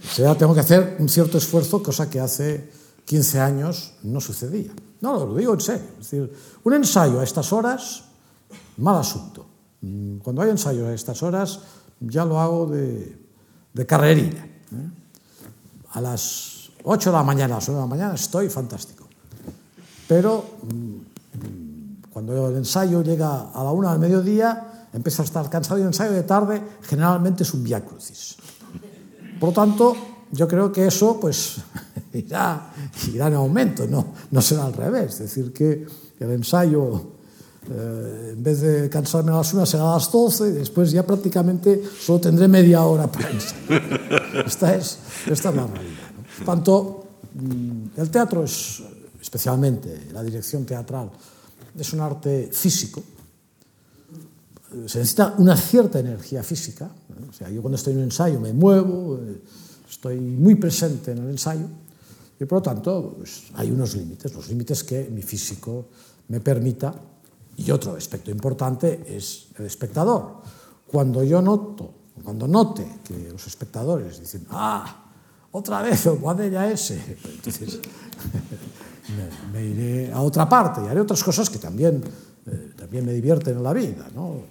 [0.03, 2.69] O sea, tengo que hacer un cierto esfuerzo, cosa que hace
[3.05, 4.71] 15 años no sucedía.
[5.01, 5.87] No, lo digo en serio.
[5.99, 6.33] Es decir,
[6.63, 8.03] un ensayo a estas horas,
[8.77, 9.45] mal asunto.
[9.81, 11.59] Mm, cuando hay ensayo a estas horas,
[11.99, 13.17] ya lo hago de,
[13.73, 14.45] de carrerilla.
[14.45, 14.89] ¿eh?
[15.91, 19.07] A las 8 de la mañana, a las 9 de la mañana, estoy fantástico.
[20.07, 25.79] Pero mm, cuando el ensayo llega a la 1 del mediodía, empiezo a estar cansado
[25.79, 28.37] y el ensayo de tarde generalmente es un via crucis.
[29.39, 29.95] Por lo tanto,
[30.31, 31.57] yo creo que eso, pues
[32.13, 32.73] irá,
[33.13, 35.13] irá en aumento, no, no será al revés.
[35.13, 35.85] Es decir, que
[36.19, 37.13] el ensayo,
[37.69, 41.05] eh, en vez de cansarme a las 1, será a las 12 y después ya
[41.05, 44.43] prácticamente solo tendré media hora para ensayar.
[44.45, 44.97] Esta es,
[45.29, 46.11] esta es la realidad.
[46.15, 46.23] ¿no?
[46.37, 48.83] Por tanto, mm, el teatro es,
[49.21, 51.11] especialmente la dirección teatral,
[51.77, 53.03] es un arte físico.
[54.87, 56.89] Se necesita una cierta energía física.
[57.09, 57.29] ¿no?
[57.29, 59.41] O sea, yo cuando estoy en un ensayo me muevo, eh,
[59.89, 61.67] estoy muy presente en el ensayo.
[62.43, 65.87] Y por lo tanto, pues, hay unos límites, los límites que mi físico
[66.27, 66.93] me permita.
[67.55, 70.41] Y otro aspecto importante es el espectador.
[70.87, 75.05] Cuando yo noto, cuando note que los espectadores dicen, ah,
[75.51, 77.79] otra vez, Guadella ese, entonces
[79.53, 82.03] me, me, iré a otra parte y haré otras cosas que también,
[82.45, 84.41] eh, también me divierten en la vida, ¿no?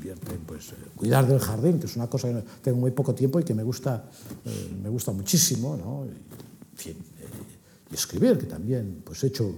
[0.00, 3.38] divierten, pues, eh, cuidar del jardín, que es una cosa que tengo muy poco tiempo
[3.38, 4.08] y que me gusta,
[4.44, 6.04] eh, me gusta muchísimo, ¿no?
[6.04, 6.16] en
[6.74, 6.96] fin,
[7.90, 9.52] y escribir, que también pues, he hecho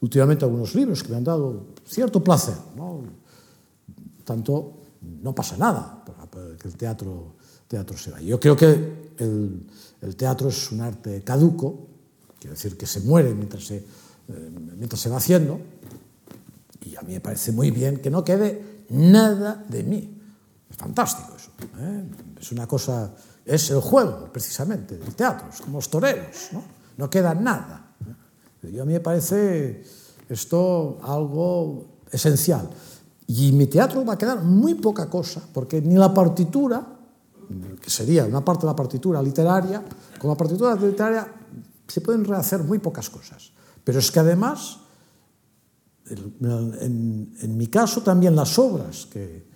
[0.00, 2.56] últimamente algunos libros que me han dado cierto placer.
[2.76, 3.02] ¿no?
[4.24, 4.74] Tanto
[5.22, 8.26] no pasa nada para que el teatro, teatro se vaya.
[8.26, 9.66] Yo creo que el,
[10.00, 11.88] el teatro es un arte caduco,
[12.38, 15.60] quiero decir que se muere mientras se, eh, mientras se va haciendo,
[16.84, 20.20] y a mí me parece muy bien que no quede nada de mí.
[20.70, 21.50] Es fantástico eso.
[21.78, 22.04] ¿eh?
[22.40, 23.14] Es una cosa,
[23.44, 26.48] es el juego precisamente del teatro, es como los toreros.
[26.52, 26.77] ¿no?
[26.98, 27.94] no queda nada.
[28.62, 29.82] Yo a mí me parece
[30.28, 32.68] esto algo esencial.
[33.26, 36.84] Y mi teatro va a quedar muy poca cosa, porque ni la partitura,
[37.80, 39.82] que sería una parte de la partitura literaria,
[40.18, 41.26] con la partitura literaria
[41.86, 43.52] se pueden rehacer muy pocas cosas.
[43.84, 44.80] Pero es que además,
[46.10, 49.46] en, en mi caso también las obras que,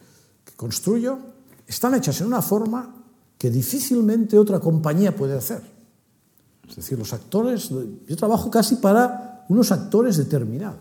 [0.44, 1.18] que construyo
[1.66, 2.94] están hechas en una forma
[3.36, 5.81] que difícilmente otra compañía puede hacer.
[6.72, 7.68] Es decir, los actores,
[8.08, 10.80] yo trabajo casi para unos actores determinados.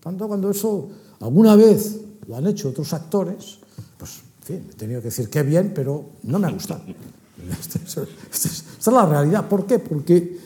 [0.00, 0.88] Tanto cuando eso
[1.18, 3.58] alguna vez lo han hecho otros actores,
[3.98, 6.82] pues, en fin, he tenido que decir qué bien, pero no me ha gustado.
[7.60, 8.44] Esta es, esta es,
[8.78, 9.48] esta es la realidad.
[9.48, 9.80] ¿Por qué?
[9.80, 10.38] Porque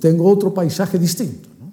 [0.00, 1.50] tengo otro paisaje distinto.
[1.60, 1.70] ¿no?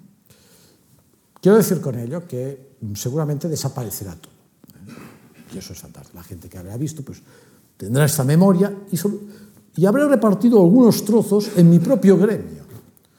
[1.40, 4.32] Quiero decir con ello que seguramente desaparecerá todo.
[4.74, 5.54] ¿eh?
[5.54, 6.18] Y eso es fantástico.
[6.18, 7.22] La gente que habrá visto, pues
[7.78, 9.20] tendrá esta memoria y solo
[9.76, 12.62] y habré repartido algunos trozos en mi propio gremio.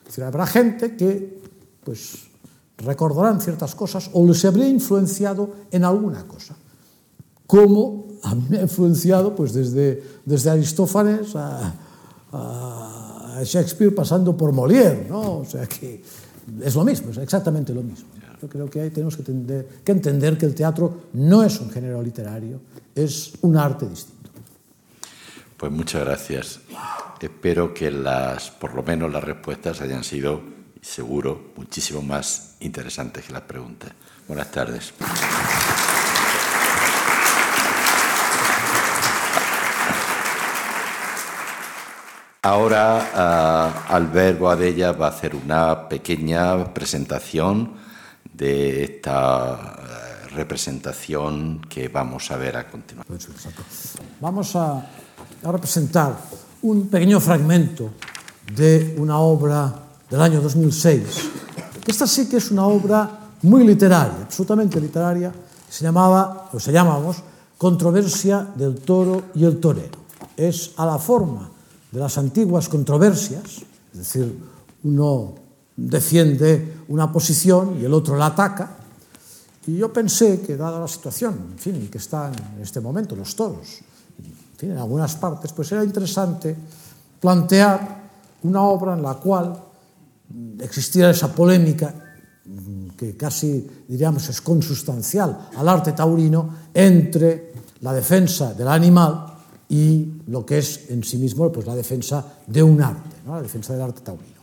[0.01, 1.41] Es decir, habrá gente que
[1.83, 2.27] pues,
[2.77, 6.55] recordarán ciertas cosas o les habré influenciado en alguna cosa.
[7.47, 11.73] Como a mí me ha influenciado pues, desde, desde Aristófanes a,
[12.31, 15.39] a Shakespeare pasando por Molière, ¿no?
[15.39, 16.01] O sea que
[16.61, 18.07] es lo mismo, es exactamente lo mismo.
[18.41, 21.69] Yo creo que ahí tenemos que, tender, que entender que el teatro no es un
[21.69, 22.59] género literario,
[22.95, 24.20] es un arte distinto.
[25.61, 26.59] Pues muchas gracias.
[27.19, 30.41] Espero que las, por lo menos las respuestas hayan sido,
[30.81, 33.91] seguro, muchísimo más interesantes que las preguntas.
[34.27, 34.91] Buenas tardes.
[42.41, 47.75] Ahora uh, Albert Boadella va a hacer una pequeña presentación
[48.33, 53.19] de esta uh, representación que vamos a ver a continuación.
[54.19, 54.83] Vamos a,
[55.43, 56.17] a representar
[56.63, 57.89] un pequeño fragmento
[58.55, 59.73] de una obra
[60.09, 61.01] del año 2006.
[61.87, 65.31] Esta sí que es una obra muy literaria, absolutamente literaria.
[65.69, 67.17] Se llamaba, o se llamamos,
[67.57, 69.99] Controversia del toro y el torero.
[70.35, 71.49] Es a la forma
[71.91, 73.61] de las antiguas controversias,
[73.93, 74.35] es decir,
[74.83, 75.35] uno
[75.75, 78.77] defiende una posición y el otro la ataca.
[79.67, 83.35] Y yo pensé que, dada la situación en fin, que están en este momento los
[83.35, 83.81] toros,
[84.69, 86.55] en algunas partes, pues era interesante
[87.19, 88.01] plantear
[88.43, 89.55] una obra en la cual
[90.59, 91.93] existiera esa polémica
[92.45, 99.25] mm, que casi diríamos es consustancial al arte taurino entre la defensa del animal
[99.69, 103.35] y lo que es en sí mismo pues, la defensa de un arte, ¿no?
[103.35, 104.41] la defensa del arte taurino.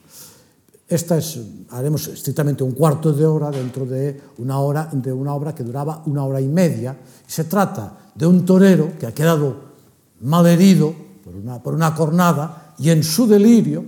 [0.89, 1.39] Esta es,
[1.71, 6.03] haremos estrictamente un cuarto de hora dentro de una, hora, de una obra que duraba
[6.07, 6.97] una hora y media.
[7.27, 9.68] Se trata de un torero que ha quedado
[10.21, 10.95] malherido
[11.25, 13.85] por una, por una cornada y en su delirio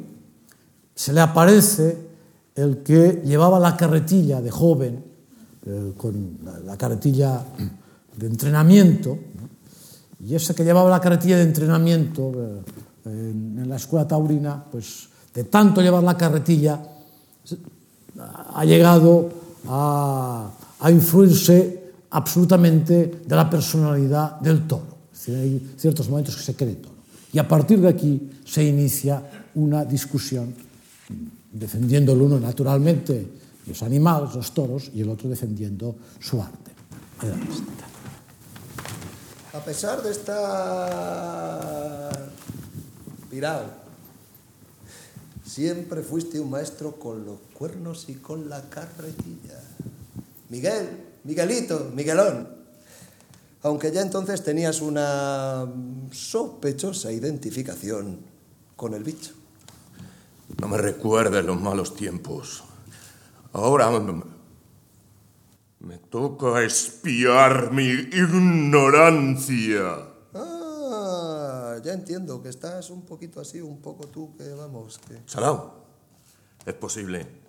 [0.95, 2.11] se le aparece
[2.55, 5.05] el que llevaba la carretilla de joven,
[5.67, 7.43] eh, con la, la, carretilla
[8.17, 10.27] de entrenamiento, ¿no?
[10.27, 12.63] y ese que llevaba la carretilla de entrenamiento eh,
[13.07, 16.81] en, en, la escuela taurina, pues de tanto llevar la carretilla,
[18.55, 19.31] ha llegado
[19.69, 20.51] a,
[20.81, 24.90] a influirse absolutamente de la personalidad del toro
[25.21, 26.97] decir, hai certos momentos que se quede todo.
[27.31, 29.21] E a partir de aquí se inicia
[29.55, 30.57] una discusión
[31.53, 36.73] defendiendo el uno naturalmente los animales, los toros, y el otro defendiendo su arte.
[39.53, 40.41] A pesar de estar
[43.31, 43.67] pirado,
[45.45, 49.61] siempre fuiste un maestro con los cuernos y con la carretilla.
[50.49, 50.89] Miguel,
[51.25, 52.60] Miguelito, Miguelón.
[53.63, 55.67] Aunque ya entonces tenías una
[56.13, 58.21] sospechosa identificación
[58.75, 59.35] con el bicho.
[60.59, 62.65] No me recuerdes los malos tiempos.
[63.53, 63.91] Ahora
[65.81, 69.19] me toca espiar mi ignorancia.
[70.35, 75.21] Ah, ya entiendo que estás un poquito así, un poco tú, que vamos, que...
[75.27, 75.85] Salao,
[76.65, 77.40] es posible.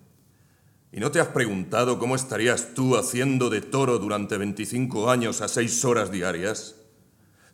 [0.92, 5.48] ¿Y no te has preguntado cómo estarías tú haciendo de toro durante 25 años a
[5.48, 6.74] seis horas diarias?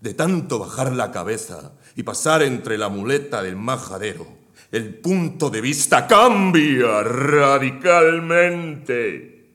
[0.01, 4.27] De tanto bajar la cabeza y pasar entre la muleta del majadero,
[4.73, 9.53] el punto de vista cambia radicalmente.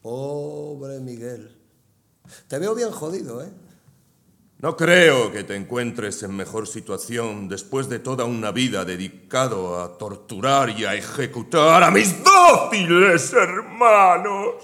[0.00, 1.54] Pobre Miguel.
[2.48, 3.52] Te veo bien jodido, ¿eh?
[4.62, 9.98] No creo que te encuentres en mejor situación después de toda una vida dedicado a
[9.98, 14.54] torturar y a ejecutar a mis dóciles hermanos.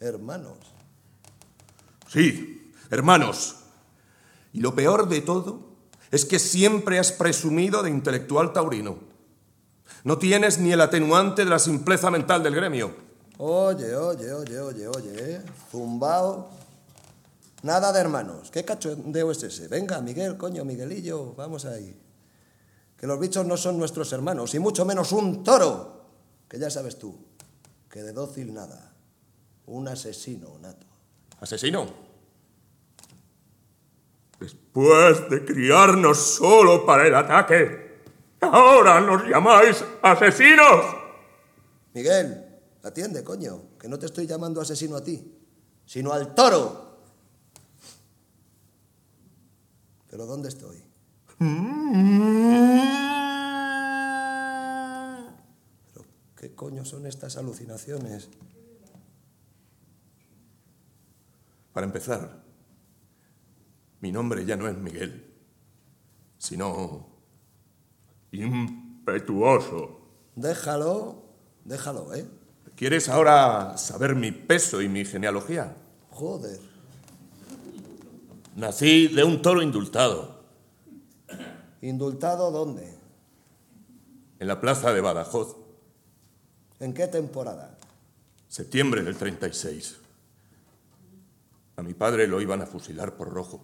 [0.00, 0.56] ¿Hermanos?
[2.08, 3.56] Sí, hermanos.
[4.54, 5.60] Y lo peor de todo
[6.10, 9.00] es que siempre has presumido de intelectual taurino.
[10.02, 12.94] No tienes ni el atenuante de la simpleza mental del gremio.
[13.36, 15.42] Oye, oye, oye, oye, oye, ¿eh?
[15.70, 16.63] Zumbao.
[17.64, 18.50] Nada de hermanos.
[18.50, 19.68] ¿Qué cachondeo es ese?
[19.68, 21.98] Venga, Miguel, coño, Miguelillo, vamos ahí.
[22.94, 26.04] Que los bichos no son nuestros hermanos, y mucho menos un toro.
[26.46, 27.18] Que ya sabes tú,
[27.88, 28.92] que de dócil nada.
[29.64, 30.86] Un asesino nato.
[31.40, 31.86] ¿Asesino?
[34.38, 38.02] Después de criarnos solo para el ataque,
[38.42, 40.84] ahora nos llamáis asesinos.
[41.94, 42.44] Miguel,
[42.82, 45.34] atiende, coño, que no te estoy llamando asesino a ti,
[45.86, 46.83] sino al toro.
[50.14, 50.76] Pero ¿dónde estoy?
[55.92, 56.04] ¿Pero
[56.36, 58.28] qué coño son estas alucinaciones?
[61.72, 62.44] Para empezar,
[64.02, 65.34] mi nombre ya no es Miguel,
[66.38, 67.08] sino
[68.30, 69.98] impetuoso.
[70.36, 71.24] Déjalo,
[71.64, 72.24] déjalo, ¿eh?
[72.76, 75.74] ¿Quieres ahora saber mi peso y mi genealogía?
[76.10, 76.73] Joder.
[78.54, 80.44] Nací de un toro indultado.
[81.80, 82.96] ¿Indultado dónde?
[84.38, 85.56] En la plaza de Badajoz.
[86.78, 87.76] ¿En qué temporada?
[88.48, 89.96] Septiembre del 36.
[91.76, 93.60] A mi padre lo iban a fusilar por rojo.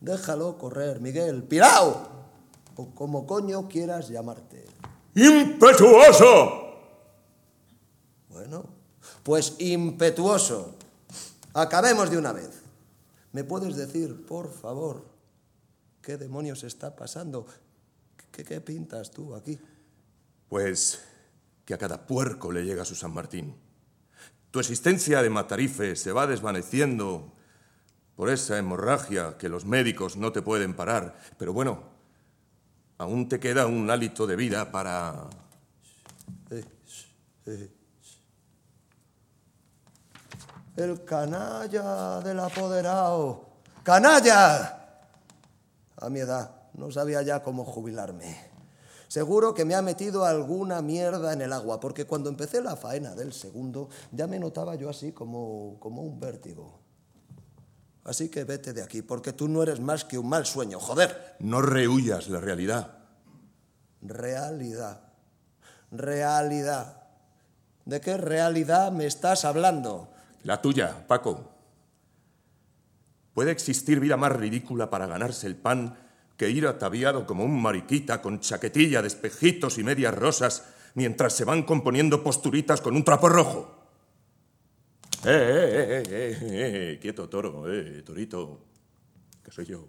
[0.00, 1.42] Déjalo correr, Miguel.
[1.42, 2.08] ¡Pirao!
[2.76, 4.64] O como coño quieras llamarte.
[5.14, 6.62] ¡Impetuoso!
[8.28, 8.64] Bueno,
[9.24, 10.76] pues impetuoso.
[11.54, 12.61] Acabemos de una vez.
[13.32, 15.06] ¿Me puedes decir, por favor,
[16.02, 17.46] qué demonios está pasando?
[18.30, 19.58] ¿Qué, qué pintas tú aquí?
[20.48, 21.02] Pues
[21.64, 23.56] que a cada puerco le llega su San Martín.
[24.50, 27.32] Tu existencia de matarife se va desvaneciendo
[28.16, 31.18] por esa hemorragia que los médicos no te pueden parar.
[31.38, 31.84] Pero bueno,
[32.98, 35.30] aún te queda un hálito de vida para...
[36.50, 36.64] Eh,
[37.46, 37.70] eh.
[40.76, 43.44] El canalla del apoderado.
[43.82, 44.78] ¡Canalla!
[45.96, 48.52] A mi edad no sabía ya cómo jubilarme.
[49.08, 53.14] Seguro que me ha metido alguna mierda en el agua, porque cuando empecé la faena
[53.14, 56.80] del segundo ya me notaba yo así como, como un vértigo.
[58.04, 61.36] Así que vete de aquí, porque tú no eres más que un mal sueño, joder.
[61.40, 62.98] No rehuyas la realidad.
[64.00, 65.02] Realidad.
[65.90, 67.02] Realidad.
[67.84, 70.11] ¿De qué realidad me estás hablando?
[70.44, 71.50] La tuya, Paco.
[73.34, 75.98] ¿Puede existir vida más ridícula para ganarse el pan
[76.36, 80.64] que ir ataviado como un mariquita con chaquetilla de espejitos y medias rosas
[80.94, 83.78] mientras se van componiendo posturitas con un trapo rojo.
[85.24, 88.64] Eh, eh, eh, eh, eh, quieto, toro, eh, torito,
[89.42, 89.86] que soy yo.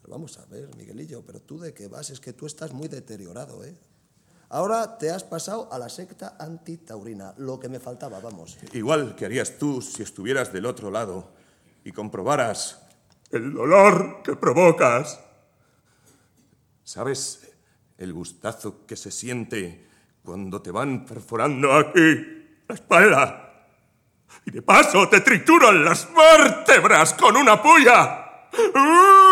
[0.00, 2.86] Pero vamos a ver, Miguelillo, pero tú de qué vas, es que tú estás muy
[2.88, 3.76] deteriorado, ¿eh?
[4.52, 8.58] Ahora te has pasado a la secta antitaurina, lo que me faltaba, vamos.
[8.72, 11.30] Igual que harías tú si estuvieras del otro lado
[11.84, 12.82] y comprobaras
[13.30, 15.20] el dolor que provocas.
[16.82, 17.48] ¿Sabes
[17.96, 19.86] el gustazo que se siente
[20.24, 23.68] cuando te van perforando aquí la espalda?
[24.46, 28.48] Y de paso te trituran las vértebras con una puya.
[28.50, 29.29] Pero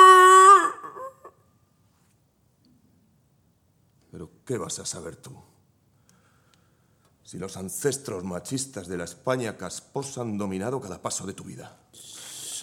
[4.49, 5.31] ¿qué vas a saber tú?
[7.23, 11.77] Si los ancestros machistas de la España casposa han dominado cada paso de tu vida.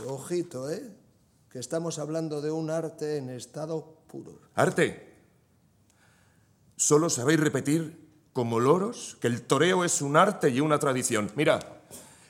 [0.07, 0.91] Ojito, ¿eh?
[1.47, 4.41] Que estamos hablando de un arte en estado puro.
[4.55, 5.13] ¿Arte?
[6.75, 11.31] Solo sabéis repetir, como loros, que el toreo es un arte y una tradición.
[11.36, 11.83] Mira,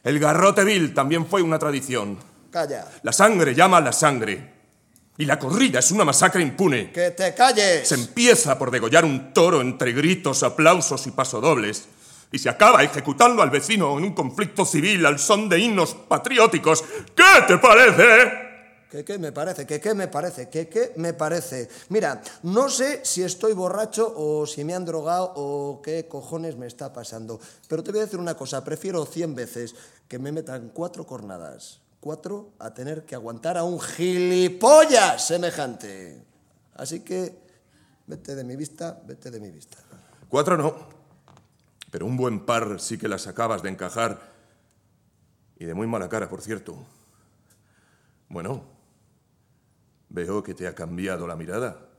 [0.03, 2.17] el garrote vil también fue una tradición.
[2.51, 2.91] Calla.
[3.03, 4.54] La sangre llama a la sangre.
[5.17, 6.91] Y la corrida es una masacre impune.
[6.91, 7.87] ¡Que te calles!
[7.87, 11.85] Se empieza por degollar un toro entre gritos, aplausos y pasodobles.
[12.31, 16.83] Y se acaba ejecutando al vecino en un conflicto civil al son de himnos patrióticos.
[17.15, 18.45] ¿Qué te parece?
[18.91, 19.65] ¿Qué qué me parece?
[19.65, 20.49] ¿Qué qué me parece?
[20.49, 21.69] ¿Qué qué me parece?
[21.89, 26.67] Mira, no sé si estoy borracho o si me han drogado o qué cojones me
[26.67, 27.39] está pasando.
[27.67, 29.75] Pero te voy a decir una cosa, prefiero cien veces
[30.07, 31.79] que me metan cuatro cornadas,
[32.59, 36.23] a tener que aguantar a un gilipollas semejante.
[36.75, 37.35] Así que
[38.05, 39.77] vete de mi vista, vete de mi vista.
[40.29, 40.75] Cuatro no.
[41.89, 44.33] Pero un buen par sí que las acabas de encajar.
[45.57, 46.77] Y de muy mala cara, por cierto.
[48.29, 48.63] Bueno,
[50.09, 51.89] veo que te ha cambiado la mirada.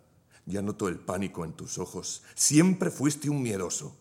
[0.44, 2.22] Ya noto el pánico en tus ojos.
[2.36, 3.96] Siempre fuiste un miedoso.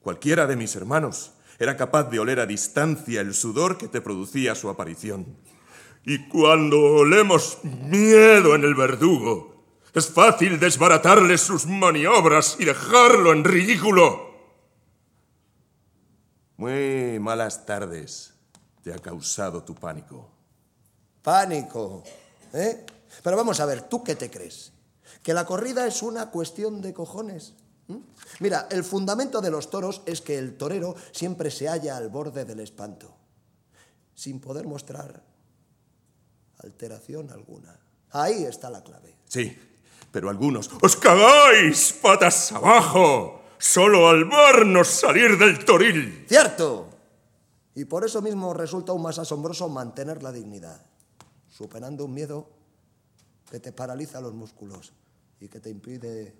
[0.00, 4.54] Cualquiera de mis hermanos era capaz de oler a distancia el sudor que te producía
[4.54, 5.36] su aparición.
[6.06, 13.44] Y cuando olemos miedo en el verdugo, es fácil desbaratarle sus maniobras y dejarlo en
[13.44, 14.30] ridículo.
[16.56, 18.32] Muy malas tardes
[18.82, 20.30] te ha causado tu pánico.
[21.22, 22.02] Pánico.
[22.54, 22.86] ¿Eh?
[23.22, 24.72] Pero vamos a ver, ¿tú qué te crees?
[25.22, 27.52] ¿Que la corrida es una cuestión de cojones?
[27.90, 27.98] ¿Mm?
[28.38, 32.44] Mira, el fundamento de los toros es que el torero siempre se halla al borde
[32.44, 33.12] del espanto,
[34.14, 35.22] sin poder mostrar
[36.58, 37.78] alteración alguna.
[38.12, 39.16] Ahí está la clave.
[39.26, 39.56] Sí,
[40.12, 46.26] pero algunos os cagáis patas abajo, solo al vernos salir del toril.
[46.28, 46.88] ¡Cierto!
[47.74, 50.80] Y por eso mismo resulta aún más asombroso mantener la dignidad,
[51.48, 52.48] superando un miedo
[53.50, 54.92] que te paraliza los músculos
[55.40, 56.34] y que te impide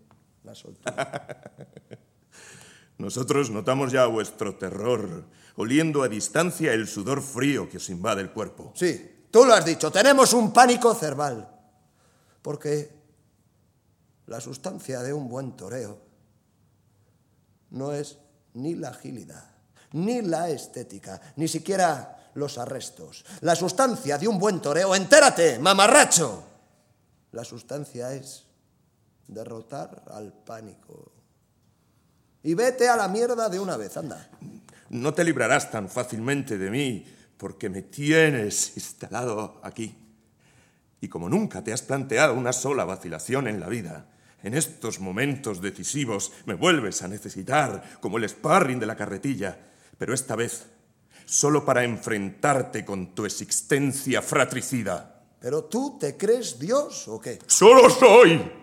[0.45, 1.41] la soltura.
[2.99, 5.25] Nosotros notamos ya vuestro terror,
[5.57, 8.73] oliendo a distancia el sudor frío que os invade el cuerpo.
[8.75, 11.49] Sí, tú lo has dicho, tenemos un pánico cerval,
[12.43, 12.91] porque
[14.27, 15.99] la sustancia de un buen toreo
[17.71, 18.19] no es
[18.55, 19.51] ni la agilidad,
[19.93, 23.25] ni la estética, ni siquiera los arrestos.
[23.41, 26.45] La sustancia de un buen toreo, entérate, mamarracho.
[27.33, 28.45] La sustancia es
[29.31, 31.13] derrotar al pánico.
[32.43, 34.29] Y vete a la mierda de una vez, anda.
[34.91, 39.97] No te librarás tan fácilmente de mí porque me tienes instalado aquí.
[41.01, 44.07] Y como nunca te has planteado una sola vacilación en la vida,
[44.43, 49.59] en estos momentos decisivos me vuelves a necesitar como el sparring de la carretilla,
[49.97, 50.67] pero esta vez
[51.25, 55.23] solo para enfrentarte con tu existencia fratricida.
[55.41, 57.39] ¿Pero tú te crees Dios o qué?
[57.47, 58.60] Solo soy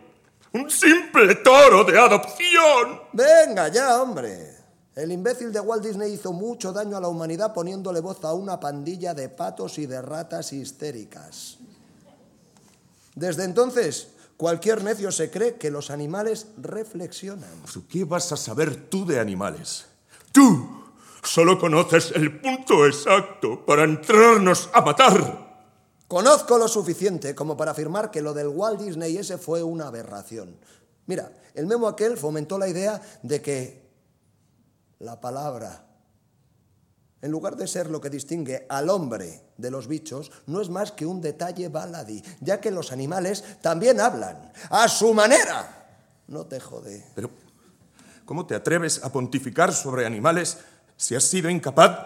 [0.54, 3.02] un simple toro de adopción.
[3.14, 4.56] Venga ya, hombre.
[4.96, 8.60] El imbécil de Walt Disney hizo mucho daño a la humanidad poniéndole voz a una
[8.60, 11.58] pandilla de patos y de ratas histéricas.
[13.14, 17.50] Desde entonces, cualquier necio se cree que los animales reflexionan.
[17.90, 19.86] ¿Qué vas a saber tú de animales?
[20.32, 20.84] Tú
[21.22, 25.47] solo conoces el punto exacto para entrarnos a matar.
[26.08, 30.58] Conozco lo suficiente como para afirmar que lo del Walt Disney ese fue una aberración.
[31.06, 33.88] Mira, el memo aquel fomentó la idea de que
[35.00, 35.86] la palabra,
[37.22, 40.94] en lugar de ser lo que distingue al hombre de los bichos, no es más
[40.94, 45.88] que un detalle baladí, ya que los animales también hablan, a su manera.
[46.28, 47.06] No te jode.
[47.16, 47.30] Pero,
[48.26, 50.58] ¿cómo te atreves a pontificar sobre animales
[50.96, 51.98] si has sido incapaz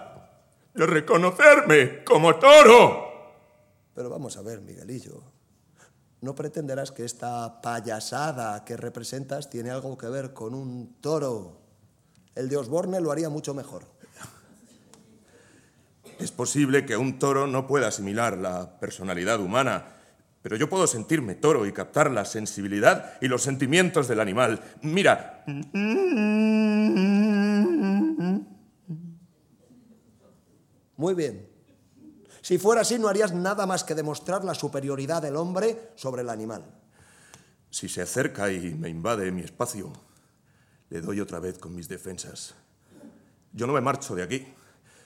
[0.73, 3.10] de reconocerme como toro?
[4.01, 5.21] Pero vamos a ver, Miguelillo.
[6.21, 11.61] no pretenderás que esta payasada que representas tiene algo que ver con un toro.
[12.33, 13.85] El de Osborne lo haría mucho mejor.
[16.17, 19.85] Es posible que un toro no pueda asimilar la personalidad humana,
[20.41, 24.63] pero yo puedo sentirme toro y captar la sensibilidad y los sentimientos del animal.
[24.81, 25.43] Mira.
[30.97, 31.50] Muy bien.
[32.41, 36.29] Si fuera así, no harías nada más que demostrar la superioridad del hombre sobre el
[36.29, 36.65] animal.
[37.69, 39.93] Si se acerca y me invade mi espacio,
[40.89, 42.55] le doy otra vez con mis defensas.
[43.53, 44.47] Yo no me marcho de aquí,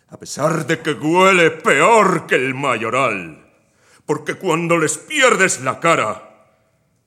[0.08, 3.42] a pesar de que huele peor que el mayoral.
[4.06, 6.54] Porque cuando les pierdes la cara,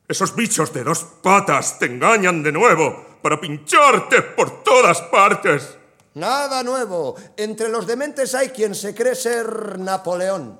[0.07, 5.78] esos bichos de dos patas te engañan de nuevo para pincharte por todas partes.
[6.19, 7.15] Nada nuevo.
[7.37, 10.59] Entre los dementes hay quien se cree ser Napoleón.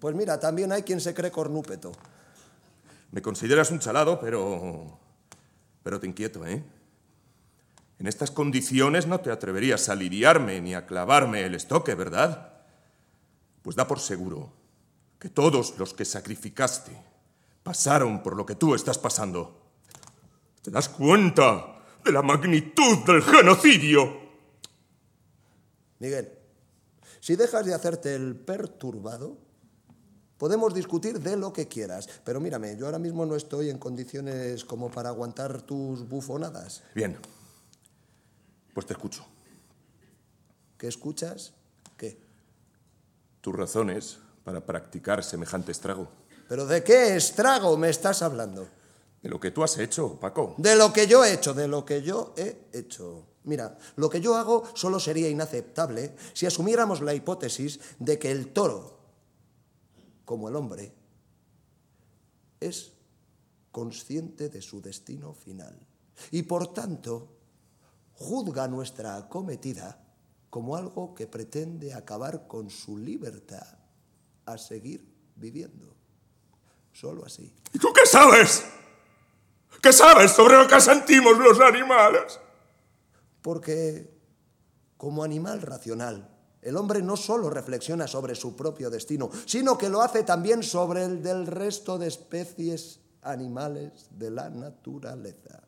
[0.00, 1.92] Pues mira, también hay quien se cree cornúpeto.
[3.10, 4.98] Me consideras un chalado, pero...
[5.82, 6.64] pero te inquieto, ¿eh?
[7.98, 12.54] En estas condiciones no te atreverías a lidiarme ni a clavarme el estoque, ¿verdad?
[13.60, 14.52] Pues da por seguro
[15.18, 16.90] que todos los que sacrificaste
[17.62, 19.70] pasaron por lo que tú estás pasando.
[20.62, 24.21] ¿Te das cuenta de la magnitud del genocidio?
[26.02, 26.32] Miguel,
[27.20, 29.38] si dejas de hacerte el perturbado,
[30.36, 32.08] podemos discutir de lo que quieras.
[32.24, 36.82] Pero mírame, yo ahora mismo no estoy en condiciones como para aguantar tus bufonadas.
[36.92, 37.16] Bien.
[38.74, 39.24] Pues te escucho.
[40.76, 41.52] ¿Qué escuchas?
[41.96, 42.20] ¿Qué?
[43.40, 46.08] Tus razones para practicar semejante estrago.
[46.48, 48.68] ¿Pero de qué estrago me estás hablando?
[49.22, 50.56] De lo que tú has hecho, Paco.
[50.58, 53.28] De lo que yo he hecho, de lo que yo he hecho.
[53.44, 58.52] Mira, lo que yo hago solo sería inaceptable si asumiéramos la hipótesis de que el
[58.52, 58.98] toro,
[60.24, 60.92] como el hombre,
[62.60, 62.92] es
[63.72, 65.76] consciente de su destino final
[66.30, 67.28] y por tanto
[68.14, 69.98] juzga nuestra acometida
[70.50, 73.78] como algo que pretende acabar con su libertad
[74.44, 75.04] a seguir
[75.34, 75.96] viviendo.
[76.92, 77.52] Solo así.
[77.72, 78.62] ¿Y tú qué sabes?
[79.82, 82.38] ¿Qué sabes sobre lo que sentimos los animales?
[83.42, 84.18] Porque
[84.96, 86.28] como animal racional,
[86.62, 91.04] el hombre no solo reflexiona sobre su propio destino, sino que lo hace también sobre
[91.04, 95.62] el del resto de especies animales de la naturaleza.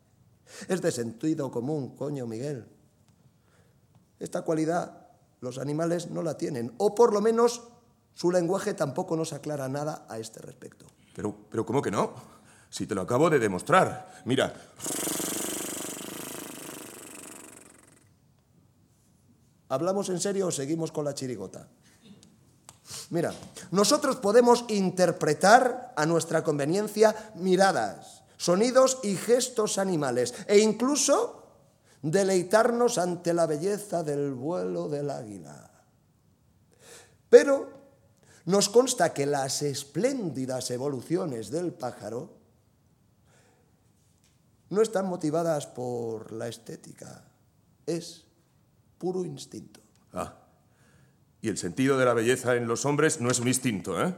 [0.69, 2.67] Es de sentido común, coño Miguel.
[4.21, 5.09] Esta cualidad
[5.41, 7.65] los animales no la tienen, o por lo menos
[8.15, 10.87] su lenguaje tampoco nos aclara nada a este respecto.
[11.15, 12.15] Pero, pero ¿cómo que no?
[12.71, 14.23] Si te lo acabo de demostrar.
[14.25, 14.55] Mira.
[19.75, 21.67] ¿Hablamos en serio o seguimos con la chirigota?
[23.11, 23.35] Mira,
[23.73, 31.43] nosotros podemos interpretar a nuestra conveniencia miradas, sonidos y gestos animales e incluso
[32.03, 35.71] deleitarnos ante la belleza del vuelo del águila.
[37.29, 37.69] Pero
[38.45, 42.31] nos consta que las espléndidas evoluciones del pájaro
[44.71, 47.25] no están motivadas por la estética,
[47.87, 48.24] es
[48.99, 49.81] puro instinto.
[50.13, 50.35] Ah.
[51.41, 54.15] Y el sentido de la belleza en los hombres no es un instinto, ¿eh?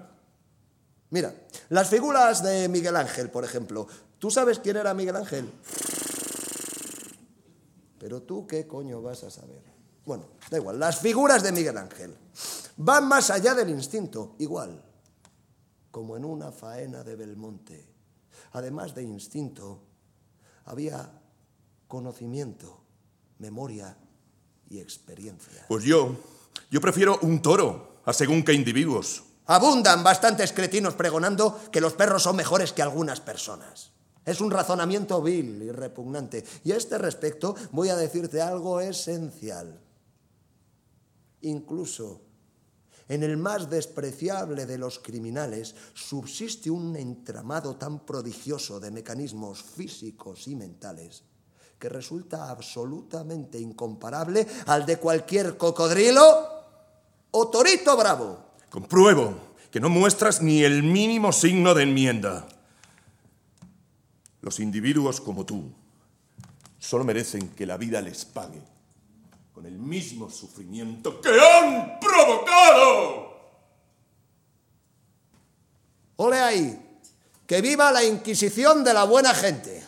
[1.11, 1.35] Mira,
[1.69, 3.87] las figuras de Miguel Ángel, por ejemplo.
[4.19, 5.51] ¿Tú sabes quién era Miguel Ángel?
[7.99, 9.63] Pero tú qué coño vas a saber.
[10.05, 12.17] Bueno, da igual, las figuras de Miguel Ángel
[12.77, 14.83] van más allá del instinto, igual,
[15.91, 17.93] como en una faena de Belmonte.
[18.53, 19.83] Además de instinto,
[20.65, 21.11] había
[21.89, 22.83] conocimiento,
[23.39, 23.97] memoria
[24.69, 25.65] y experiencia.
[25.69, 26.17] Pues yo,
[26.71, 29.23] yo prefiero un toro a según qué individuos.
[29.47, 33.93] Abundan bastantes cretinos pregonando que los perros son mejores que algunas personas.
[34.25, 36.45] Es un razonamiento vil y repugnante.
[36.65, 39.81] Y a este respecto voy a decirte algo esencial.
[41.43, 42.23] Incluso
[43.09, 50.49] en el más despreciable de los criminales subsiste un entramado tan prodigioso de mecanismos físicos
[50.49, 51.23] y mentales
[51.79, 56.49] que resulta absolutamente incomparable al de cualquier cocodrilo
[57.31, 58.39] o torito bravo.
[58.71, 59.35] Compruebo
[59.71, 62.47] que no muestras ni el mínimo signo de enmienda.
[64.41, 65.71] Los individuos como tú
[66.79, 68.63] solo merecen que la vida les pague
[69.53, 73.37] con el mismo sufrimiento que han provocado.
[76.17, 77.01] Ole ahí,
[77.47, 79.83] que viva la Inquisición de la buena gente.